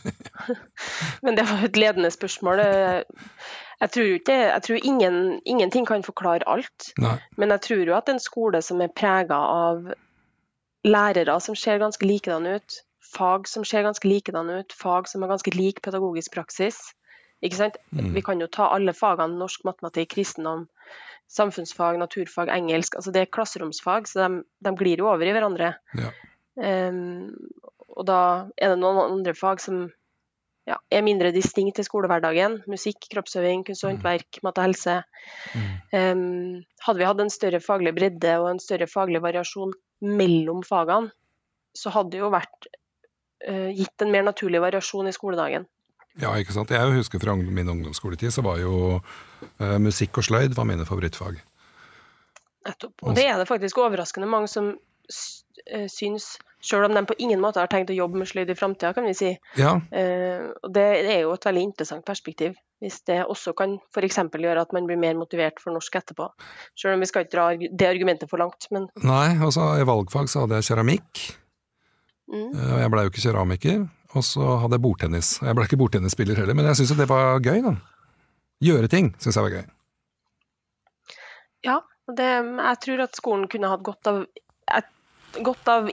Men 1.25 1.38
det 1.38 1.45
var 1.49 1.62
jo 1.62 1.69
et 1.69 1.77
ledende 1.77 2.12
spørsmål. 2.12 2.63
Jeg 3.83 3.91
tror, 3.93 4.07
ikke, 4.17 4.38
jeg 4.38 4.63
tror 4.65 4.88
ingen, 4.89 5.19
ingenting 5.45 5.86
kan 5.88 6.03
forklare 6.03 6.47
alt. 6.49 6.89
Nei. 6.97 7.17
Men 7.38 7.53
jeg 7.53 7.62
tror 7.67 7.83
jo 7.86 7.97
at 7.97 8.09
en 8.09 8.21
skole 8.23 8.62
som 8.65 8.81
er 8.81 8.93
prega 8.95 9.38
av 9.38 9.93
lærere 10.83 11.38
som 11.39 11.55
ser 11.55 11.79
ganske 11.79 12.05
likedan 12.05 12.47
ut, 12.47 12.81
fag 13.13 13.47
som 13.47 13.65
ser 13.67 13.86
ganske 13.86 14.07
likedan 14.07 14.49
ut, 14.49 14.73
fag 14.73 15.07
som 15.07 15.21
har 15.21 15.31
ganske 15.36 15.53
lik 15.55 15.83
pedagogisk 15.86 16.33
praksis 16.33 16.81
ikke 17.43 17.59
sant? 17.59 17.79
Mm. 17.91 18.12
Vi 18.15 18.23
kan 18.23 18.41
jo 18.41 18.47
ta 18.51 18.69
alle 18.73 18.93
fagene 18.95 19.38
norsk, 19.39 19.65
matematikk, 19.67 20.13
kristendom, 20.15 20.67
samfunnsfag, 21.31 21.99
naturfag, 21.99 22.51
engelsk. 22.53 22.95
altså 22.95 23.12
Det 23.12 23.23
er 23.23 23.33
klasseromsfag, 23.36 24.07
så 24.07 24.23
de, 24.23 24.43
de 24.63 24.75
glir 24.79 25.03
jo 25.03 25.09
over 25.12 25.27
i 25.27 25.33
hverandre. 25.36 25.73
Ja. 25.99 26.13
Um, 26.53 27.33
og 27.93 28.08
da 28.10 28.19
er 28.58 28.73
det 28.73 28.82
noen 28.82 29.01
andre 29.06 29.36
fag 29.38 29.62
som 29.63 29.86
ja, 30.69 30.77
er 30.93 31.03
mindre 31.03 31.34
distinkt 31.36 31.82
i 31.82 31.86
skolehverdagen. 31.86 32.62
Musikk, 32.71 33.10
kroppsøving, 33.12 33.65
kunst 33.67 33.84
og 33.84 33.91
håndverk, 33.91 34.39
mat 34.45 34.60
og 34.62 34.67
helse. 34.69 34.95
Mm. 35.53 35.73
Um, 35.91 36.62
hadde 36.86 37.01
vi 37.01 37.10
hatt 37.10 37.23
en 37.23 37.34
større 37.34 37.60
faglig 37.63 37.93
bredde 37.97 38.38
og 38.39 38.49
en 38.53 38.63
større 38.63 38.88
faglig 38.89 39.21
variasjon 39.23 39.75
mellom 40.03 40.63
fagene, 40.67 41.12
så 41.75 41.91
hadde 41.93 42.15
det 42.15 42.23
jo 42.23 42.32
vært 42.34 42.67
uh, 43.49 43.69
gitt 43.75 44.03
en 44.03 44.12
mer 44.13 44.25
naturlig 44.27 44.62
variasjon 44.63 45.10
i 45.10 45.15
skoledagen. 45.15 45.67
Ja, 46.21 46.36
ikke 46.38 46.53
sant. 46.53 46.71
Jeg 46.71 46.93
husker 46.93 47.21
fra 47.21 47.34
min 47.36 47.69
ungdomsskoletid 47.73 48.34
så 48.36 48.43
var 48.45 48.60
jo 48.62 48.99
uh, 48.99 49.77
musikk 49.82 50.21
og 50.21 50.27
sløyd 50.27 50.56
var 50.58 50.69
mine 50.69 50.86
favorittfag. 50.88 51.41
Nettopp. 52.63 52.95
Og 53.03 53.17
det 53.17 53.25
er 53.27 53.39
det 53.41 53.49
faktisk 53.49 53.82
overraskende 53.84 54.29
mange 54.29 54.47
som 54.47 54.69
eh, 54.71 55.89
syns, 55.91 56.38
selv 56.63 56.88
om 56.88 56.93
de 56.95 57.02
på 57.10 57.15
ingen 57.19 57.41
måte 57.43 57.60
har 57.60 57.67
tenkt 57.71 57.91
å 57.91 57.97
jobbe 57.97 58.21
med 58.21 58.30
sløyd 58.30 58.52
i 58.54 58.56
framtida, 58.56 58.93
kan 58.95 59.04
vi 59.08 59.13
si. 59.17 59.32
Ja. 59.60 59.73
Eh, 59.91 60.45
og 60.63 60.71
det 60.76 60.86
er 61.04 61.19
jo 61.26 61.34
et 61.36 61.45
veldig 61.47 61.63
interessant 61.69 62.06
perspektiv. 62.08 62.56
Hvis 62.84 63.02
det 63.08 63.21
også 63.32 63.54
kan 63.56 63.78
f.eks. 63.95 64.17
gjøre 64.34 64.63
at 64.63 64.73
man 64.76 64.88
blir 64.89 64.99
mer 64.99 65.15
motivert 65.15 65.60
for 65.63 65.76
norsk 65.76 65.95
etterpå. 66.02 66.30
Selv 66.80 66.95
om 66.97 67.04
vi 67.04 67.08
skal 67.12 67.23
ikke 67.26 67.36
dra 67.36 67.45
det 67.60 67.88
argumentet 67.88 68.32
for 68.32 68.41
langt, 68.41 68.67
men 68.76 68.89
Nei, 69.04 69.36
altså 69.39 69.69
i 69.80 69.86
valgfag 69.88 70.28
så 70.32 70.43
hadde 70.43 70.60
jeg 70.60 70.71
keramikk. 70.71 71.23
mm. 72.32 72.49
Eh, 72.52 72.73
Og 72.73 72.80
jeg 72.82 72.91
blei 72.95 73.06
jo 73.06 73.13
ikke 73.13 73.26
keramiker. 73.28 73.86
Og 74.13 74.21
så 74.28 74.45
hadde 74.62 74.78
jeg 74.78 74.84
bordtennis. 74.84 75.30
Jeg 75.41 75.56
ble 75.58 75.63
ikke 75.65 75.80
bordtennisspiller 75.82 76.38
heller, 76.38 76.54
men 76.54 76.67
jeg 76.69 76.82
syns 76.82 76.91
jo 76.93 76.99
det 76.99 77.10
var 77.10 77.39
gøy, 77.41 77.63
da. 77.65 77.71
Gjøre 78.63 78.88
ting 78.91 79.08
syns 79.19 79.36
jeg 79.39 79.47
var 79.47 79.56
gøy. 79.56 79.63
Ja, 81.65 81.78
det, 82.12 82.28
jeg 82.28 82.80
tror 82.84 83.04
at 83.06 83.17
skolen 83.17 83.47
kunne 83.52 83.71
hatt 83.71 83.84
godt 83.88 84.10
av, 84.12 84.19
godt 85.41 85.72
av 85.72 85.89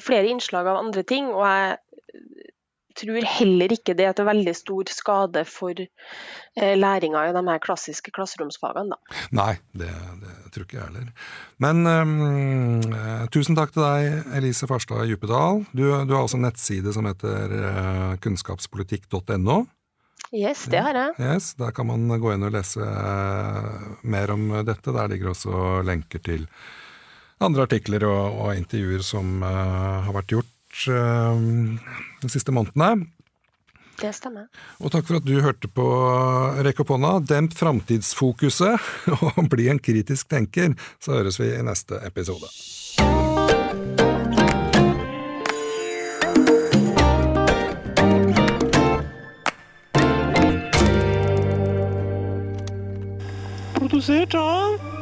flere 0.00 0.30
innslag 0.30 0.66
av 0.70 0.80
andre 0.80 1.04
ting. 1.06 1.28
Og 1.34 1.44
jeg 1.44 1.76
tror 2.98 3.26
heller 3.30 3.72
ikke 3.74 3.94
det 3.98 4.08
er 4.08 4.16
til 4.16 4.26
veldig 4.28 4.54
stor 4.56 4.90
skade 4.92 5.44
for 5.48 5.78
eh, 5.78 6.74
læringa 6.78 7.24
i 7.28 7.34
de 7.36 7.42
her 7.46 7.62
klassiske 7.62 8.12
klasseromsfagene. 8.14 8.96
Da. 8.96 9.22
Nei, 9.38 9.52
det, 9.78 9.90
det 10.22 10.52
tror 10.54 10.66
ikke 10.66 10.78
jeg 10.80 10.88
heller. 10.88 11.12
Men 11.62 11.92
eh, 11.92 13.24
tusen 13.34 13.58
takk 13.58 13.74
til 13.74 13.84
deg, 13.84 14.32
Elise 14.40 14.68
Farstad 14.70 15.06
Djupedal. 15.08 15.64
Du, 15.72 15.84
du 16.08 16.14
har 16.16 16.24
også 16.24 16.40
en 16.40 16.48
nettside 16.48 16.94
som 16.96 17.08
heter 17.08 17.54
uh, 17.54 18.14
kunnskapspolitikk.no. 18.24 19.60
Yes, 20.34 20.66
det 20.68 20.82
har 20.84 20.96
jeg. 20.96 21.14
Yes, 21.22 21.54
der 21.56 21.72
kan 21.72 21.88
man 21.88 22.10
gå 22.20 22.34
inn 22.34 22.44
og 22.44 22.52
lese 22.52 22.84
uh, 22.84 23.94
mer 24.02 24.34
om 24.34 24.50
dette. 24.66 24.92
Der 24.92 25.08
ligger 25.14 25.32
også 25.32 25.80
lenker 25.86 26.20
til 26.24 26.44
andre 27.44 27.66
artikler 27.68 28.06
og, 28.08 28.40
og 28.42 28.56
intervjuer 28.58 29.04
som 29.06 29.42
uh, 29.44 30.04
har 30.06 30.16
vært 30.16 30.34
gjort 30.34 30.82
uh, 30.90 31.38
de 32.22 32.32
siste 32.32 32.54
månedene. 32.54 33.06
Det 33.98 34.12
stemmer. 34.14 34.46
Og 34.78 34.92
takk 34.94 35.08
for 35.08 35.18
at 35.18 35.26
du 35.26 35.40
hørte 35.42 35.66
på 35.74 35.84
Rekk 36.62 36.84
opp 36.84 36.92
hånda. 36.94 37.16
Demp 37.26 37.54
framtidsfokuset 37.58 38.78
og 39.18 39.48
bli 39.50 39.66
en 39.72 39.82
kritisk 39.82 40.30
tenker. 40.30 40.76
Så 41.02 41.18
høres 41.18 41.40
vi 41.42 41.50
i 41.50 41.64
neste 41.66 41.98
episode. 42.06 42.46
Produsert 53.78 54.38
av 54.38 54.97